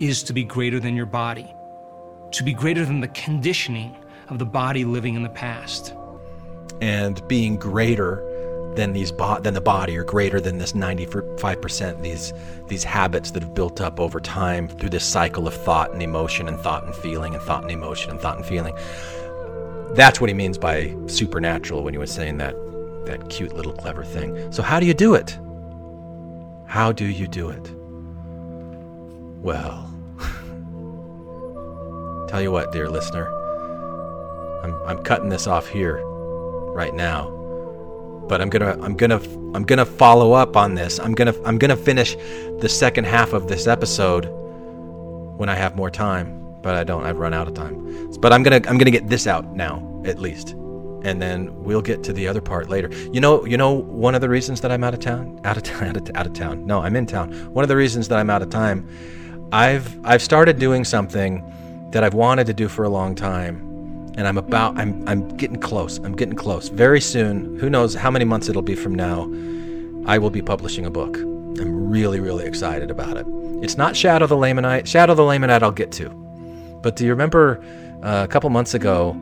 is 0.00 0.22
to 0.24 0.32
be 0.32 0.44
greater 0.44 0.80
than 0.80 0.94
your 0.94 1.06
body, 1.06 1.54
to 2.32 2.44
be 2.44 2.52
greater 2.52 2.84
than 2.84 3.00
the 3.00 3.08
conditioning 3.08 3.96
of 4.28 4.38
the 4.38 4.46
body 4.46 4.84
living 4.84 5.14
in 5.14 5.22
the 5.22 5.28
past. 5.30 5.94
And 6.80 7.26
being 7.28 7.56
greater 7.56 8.24
than 8.74 8.92
these 8.92 9.10
bo- 9.10 9.40
than 9.40 9.54
the 9.54 9.60
body 9.60 9.96
or 9.96 10.04
greater 10.04 10.40
than 10.40 10.58
this 10.58 10.72
95% 10.72 12.02
these 12.02 12.32
these 12.68 12.84
habits 12.84 13.32
that 13.32 13.42
have 13.42 13.54
built 13.54 13.80
up 13.80 13.98
over 13.98 14.20
time 14.20 14.68
through 14.68 14.90
this 14.90 15.04
cycle 15.04 15.48
of 15.48 15.54
thought 15.54 15.92
and 15.92 16.02
emotion 16.02 16.46
and 16.46 16.60
thought 16.60 16.84
and 16.84 16.94
feeling 16.94 17.34
and 17.34 17.42
thought 17.42 17.62
and 17.62 17.72
emotion 17.72 18.10
and 18.10 18.20
thought 18.20 18.36
and 18.36 18.46
feeling. 18.46 18.74
That's 19.96 20.20
what 20.20 20.28
he 20.28 20.34
means 20.34 20.58
by 20.58 20.94
supernatural 21.06 21.82
when 21.82 21.94
he 21.94 21.98
was 21.98 22.12
saying 22.12 22.38
that 22.38 22.54
that 23.06 23.28
cute 23.30 23.54
little 23.54 23.72
clever 23.72 24.04
thing. 24.04 24.52
So 24.52 24.62
how 24.62 24.78
do 24.78 24.86
you 24.86 24.94
do 24.94 25.14
it? 25.14 25.36
How 26.66 26.92
do 26.92 27.06
you 27.06 27.26
do 27.26 27.48
it? 27.48 27.72
Well 29.42 29.87
tell 32.28 32.42
you 32.42 32.52
what 32.52 32.70
dear 32.72 32.88
listener 32.88 33.28
i'm, 34.62 34.74
I'm 34.86 35.02
cutting 35.02 35.28
this 35.28 35.46
off 35.46 35.66
here 35.66 36.00
right 36.04 36.94
now 36.94 37.38
but 38.28 38.40
I'm 38.40 38.50
gonna 38.50 38.78
I'm 38.82 38.94
gonna 38.94 39.20
I'm 39.54 39.64
gonna 39.64 39.86
follow 39.86 40.32
up 40.32 40.56
on 40.56 40.74
this. 40.74 41.00
I'm 41.00 41.14
gonna 41.14 41.34
I'm 41.44 41.58
gonna 41.58 41.76
finish 41.76 42.14
the 42.60 42.68
second 42.68 43.04
half 43.04 43.32
of 43.32 43.48
this 43.48 43.66
episode 43.66 44.26
when 45.36 45.48
I 45.48 45.54
have 45.54 45.76
more 45.76 45.90
time. 45.90 46.36
But 46.62 46.74
I 46.74 46.84
don't. 46.84 47.04
I've 47.04 47.18
run 47.18 47.32
out 47.32 47.48
of 47.48 47.54
time. 47.54 48.12
But 48.20 48.32
I'm 48.32 48.42
gonna 48.42 48.56
I'm 48.68 48.78
gonna 48.78 48.90
get 48.90 49.08
this 49.08 49.26
out 49.26 49.54
now 49.54 50.02
at 50.04 50.18
least, 50.18 50.50
and 50.50 51.22
then 51.22 51.54
we'll 51.62 51.82
get 51.82 52.02
to 52.04 52.12
the 52.12 52.28
other 52.28 52.40
part 52.40 52.68
later. 52.68 52.90
You 53.12 53.20
know 53.20 53.44
you 53.46 53.56
know 53.56 53.72
one 53.72 54.14
of 54.14 54.20
the 54.20 54.28
reasons 54.28 54.60
that 54.60 54.70
I'm 54.70 54.84
out 54.84 54.92
of 54.92 55.00
town 55.00 55.40
out 55.44 55.56
of 55.56 55.62
town 55.62 55.84
out 55.88 55.96
of, 55.96 56.16
out 56.16 56.26
of 56.26 56.32
town. 56.34 56.66
No, 56.66 56.80
I'm 56.80 56.96
in 56.96 57.06
town. 57.06 57.32
One 57.52 57.64
of 57.64 57.68
the 57.68 57.76
reasons 57.76 58.08
that 58.08 58.18
I'm 58.18 58.30
out 58.30 58.42
of 58.42 58.50
time. 58.50 58.88
I've 59.50 60.04
I've 60.04 60.20
started 60.20 60.58
doing 60.58 60.84
something 60.84 61.42
that 61.90 62.04
I've 62.04 62.14
wanted 62.14 62.46
to 62.46 62.54
do 62.54 62.68
for 62.68 62.84
a 62.84 62.88
long 62.88 63.14
time 63.14 63.68
and 64.18 64.26
I'm 64.26 64.36
about 64.36 64.76
I'm 64.76 65.08
I'm 65.08 65.28
getting 65.36 65.60
close. 65.60 65.98
I'm 65.98 66.16
getting 66.16 66.34
close. 66.34 66.68
Very 66.68 67.00
soon, 67.00 67.56
who 67.60 67.70
knows 67.70 67.94
how 67.94 68.10
many 68.10 68.24
months 68.24 68.48
it'll 68.48 68.62
be 68.62 68.74
from 68.74 68.94
now, 68.94 69.30
I 70.06 70.18
will 70.18 70.30
be 70.30 70.42
publishing 70.42 70.84
a 70.84 70.90
book. 70.90 71.16
I'm 71.16 71.88
really 71.88 72.18
really 72.18 72.44
excited 72.44 72.90
about 72.90 73.16
it. 73.16 73.26
It's 73.62 73.76
not 73.76 73.96
Shadow 73.96 74.26
the 74.26 74.34
Lamanite. 74.34 74.86
Shadow 74.86 75.14
the 75.14 75.22
Lamanite 75.22 75.62
I'll 75.62 75.70
get 75.70 75.92
to. 75.92 76.08
But 76.82 76.96
do 76.96 77.04
you 77.04 77.10
remember 77.10 77.62
uh, 78.02 78.24
a 78.24 78.28
couple 78.28 78.50
months 78.50 78.74
ago 78.74 79.16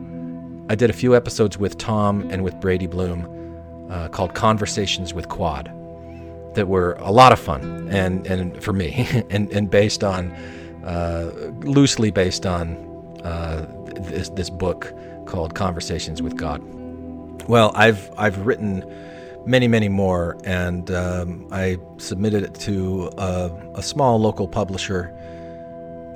I 0.69 0.75
did 0.75 0.89
a 0.89 0.93
few 0.93 1.15
episodes 1.15 1.59
with 1.59 1.77
Tom 1.77 2.27
and 2.31 2.43
with 2.43 2.59
Brady 2.59 2.87
Bloom 2.87 3.87
uh, 3.91 4.09
called 4.09 4.33
Conversations 4.33 5.13
with 5.13 5.29
Quad 5.29 5.71
that 6.55 6.67
were 6.67 6.93
a 6.93 7.11
lot 7.11 7.31
of 7.31 7.39
fun 7.39 7.87
and 7.91 8.25
and 8.25 8.63
for 8.63 8.73
me 8.73 9.07
and 9.29 9.51
and 9.51 9.69
based 9.69 10.03
on 10.03 10.35
uh, 10.87 11.29
loosely 11.59 12.11
based 12.11 12.45
on 12.45 12.75
uh, 13.23 13.65
this 13.99 14.29
this 14.29 14.49
book 14.49 14.93
called 15.25 15.53
Conversations 15.53 16.21
with 16.21 16.37
God. 16.37 16.61
Well, 17.47 17.71
I've 17.75 18.09
I've 18.17 18.45
written 18.45 18.83
many 19.45 19.67
many 19.67 19.89
more, 19.89 20.37
and 20.45 20.89
um, 20.91 21.47
I 21.51 21.77
submitted 21.97 22.43
it 22.43 22.55
to 22.61 23.11
a, 23.17 23.51
a 23.75 23.83
small 23.83 24.19
local 24.19 24.47
publisher 24.47 25.13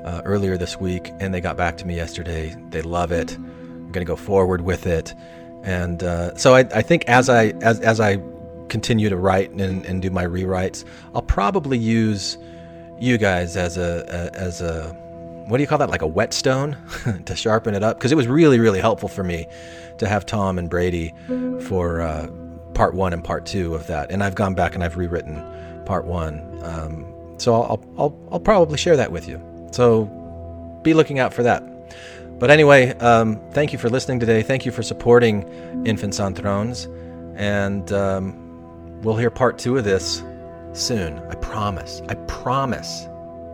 uh, 0.05 0.21
earlier 0.23 0.57
this 0.57 0.79
week, 0.79 1.11
and 1.19 1.33
they 1.33 1.41
got 1.41 1.57
back 1.57 1.77
to 1.77 1.85
me 1.85 1.95
yesterday. 1.95 2.55
They 2.69 2.81
love 2.81 3.11
it. 3.11 3.35
I'm 3.35 3.91
going 3.91 4.05
to 4.05 4.09
go 4.09 4.15
forward 4.15 4.61
with 4.61 4.87
it, 4.87 5.13
and 5.63 6.01
uh, 6.01 6.35
so 6.35 6.55
I, 6.55 6.59
I 6.73 6.81
think 6.81 7.03
as 7.07 7.29
I 7.29 7.47
as 7.61 7.81
as 7.81 7.99
I 7.99 8.21
continue 8.69 9.09
to 9.09 9.17
write 9.17 9.51
and, 9.51 9.85
and 9.85 10.01
do 10.01 10.09
my 10.09 10.25
rewrites, 10.25 10.85
I'll 11.13 11.21
probably 11.21 11.77
use 11.77 12.37
you 13.01 13.17
guys 13.17 13.57
as 13.57 13.77
a, 13.77 14.05
a 14.07 14.37
as 14.37 14.61
a 14.61 14.93
what 15.47 15.57
do 15.57 15.63
you 15.63 15.67
call 15.67 15.79
that? 15.79 15.89
Like 15.89 16.03
a 16.03 16.07
whetstone 16.07 16.77
to 17.25 17.35
sharpen 17.35 17.73
it 17.73 17.83
up? 17.83 17.97
Because 17.97 18.11
it 18.11 18.15
was 18.15 18.27
really 18.27 18.59
really 18.59 18.79
helpful 18.79 19.09
for 19.09 19.23
me 19.23 19.47
to 19.97 20.07
have 20.07 20.25
tom 20.25 20.57
and 20.57 20.69
brady 20.69 21.13
for 21.67 22.01
uh, 22.01 22.27
part 22.73 22.93
one 22.93 23.13
and 23.13 23.23
part 23.23 23.45
two 23.45 23.75
of 23.75 23.87
that. 23.87 24.11
And 24.11 24.23
i've 24.23 24.35
gone 24.35 24.55
back 24.55 24.75
and 24.75 24.83
i've 24.83 24.97
rewritten 24.97 25.43
part 25.85 26.05
one. 26.05 26.59
Um, 26.63 27.35
so 27.37 27.55
I'll, 27.55 27.83
I'll, 27.97 28.29
I'll 28.31 28.39
probably 28.39 28.77
share 28.77 28.95
that 28.97 29.11
with 29.11 29.27
you. 29.27 29.41
So 29.71 30.05
be 30.83 30.93
looking 30.93 31.19
out 31.19 31.33
for 31.33 31.43
that. 31.43 31.63
But 32.39 32.49
anyway 32.51 32.89
um, 32.99 33.39
thank 33.51 33.73
you 33.73 33.79
for 33.79 33.89
listening 33.89 34.19
today. 34.19 34.41
Thank 34.43 34.65
you 34.65 34.71
for 34.71 34.83
supporting 34.83 35.43
infants 35.85 36.19
on 36.19 36.35
thrones. 36.35 36.87
And 37.35 37.91
um, 37.91 39.01
we'll 39.01 39.17
hear 39.17 39.31
part 39.31 39.57
two 39.57 39.77
of 39.77 39.83
this 39.83 40.23
soon. 40.73 41.19
I 41.29 41.35
promise. 41.35 42.01
I 42.09 42.15
promise. 42.15 43.07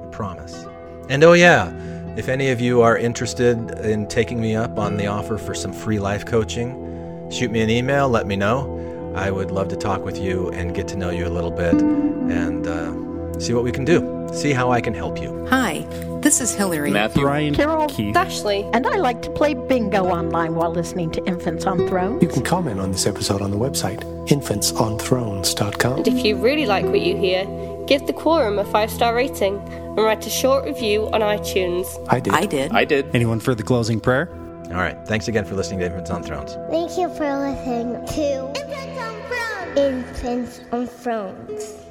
I 0.04 0.08
promise. 0.12 0.66
And 1.10 1.24
oh, 1.24 1.34
yeah, 1.34 1.72
if 2.18 2.30
any 2.30 2.50
of 2.50 2.60
you 2.60 2.82
are 2.82 2.98
interested 2.98 3.72
in 3.80 4.08
taking 4.08 4.42
me 4.42 4.56
up 4.56 4.78
on 4.78 4.98
the 4.98 5.08
offer 5.08 5.38
for 5.38 5.54
some 5.54 5.72
free 5.72 6.00
life 6.00 6.26
coaching, 6.26 7.30
shoot 7.30 7.52
me 7.52 7.62
an 7.62 7.70
email, 7.70 8.10
let 8.10 8.28
me 8.28 8.36
know. 8.36 8.74
I 9.16 9.32
would 9.32 9.52
love 9.52 9.68
to 9.70 9.76
talk 9.76 10.04
with 10.04 10.18
you 10.20 10.50
and 10.52 10.76
get 10.76 10.88
to 10.90 10.96
know 10.96 11.10
you 11.10 11.28
a 11.28 11.30
little 11.30 11.52
bit 11.52 11.74
and 11.74 12.68
uh, 12.68 13.40
see 13.40 13.54
what 13.54 13.64
we 13.64 13.72
can 13.72 13.86
do, 13.86 14.28
see 14.34 14.52
how 14.52 14.72
I 14.72 14.82
can 14.82 14.94
help 14.94 15.22
you. 15.22 15.46
Hi, 15.50 15.86
this 16.28 16.42
is 16.42 16.54
Hillary. 16.54 16.92
Matthew. 16.92 17.22
Brian, 17.22 17.56
Carol, 17.56 17.88
Keith, 17.88 18.14
Ashley, 18.14 18.70
and 18.74 18.86
I 18.86 18.98
like 18.98 19.22
to 19.22 19.32
play 19.32 19.54
bingo 19.54 20.08
online 20.08 20.56
while 20.56 20.72
listening 20.74 21.10
to 21.12 21.26
Infants 21.26 21.66
on 21.66 21.88
Thrones. 21.88 22.22
You 22.22 22.28
can 22.28 22.44
comment 22.44 22.82
on 22.82 22.92
this 22.92 23.08
episode 23.08 23.42
on 23.42 23.50
the 23.50 23.56
website, 23.56 24.02
infantsonthrones.com. 24.28 25.98
And 26.00 26.08
if 26.10 26.26
you 26.26 26.36
really 26.36 26.66
like 26.66 26.84
what 26.84 27.00
you 27.00 27.16
hear, 27.16 27.46
give 27.86 28.06
the 28.08 28.14
Quorum 28.14 28.60
a 28.60 28.66
five 28.66 28.92
star 28.92 29.16
rating 29.16 29.58
and 29.70 29.98
write 30.00 30.28
a 30.28 30.30
short 30.30 30.66
review 30.66 31.08
on 31.14 31.22
iTunes. 31.22 31.88
I 32.10 32.20
did. 32.20 32.34
I 32.34 32.46
did. 32.46 32.72
I 32.74 32.84
did. 32.84 33.16
anyone 33.16 33.40
for 33.40 33.56
the 33.56 33.64
closing 33.64 34.02
prayer? 34.02 34.28
All 34.66 34.74
right. 34.74 34.98
Thanks 35.08 35.30
again 35.30 35.46
for 35.46 35.56
listening 35.56 35.80
to 35.80 35.86
Infants 35.86 36.10
on 36.10 36.24
Thrones. 36.24 36.58
Thank 36.70 36.98
you 36.98 37.08
for 37.16 37.40
listening 37.40 38.06
to 38.06 38.52
Infants 38.54 39.00
on 39.00 39.16
Thrones. 39.30 39.78
Infants 39.78 40.62
on 40.74 40.88
Thrones. 40.88 41.87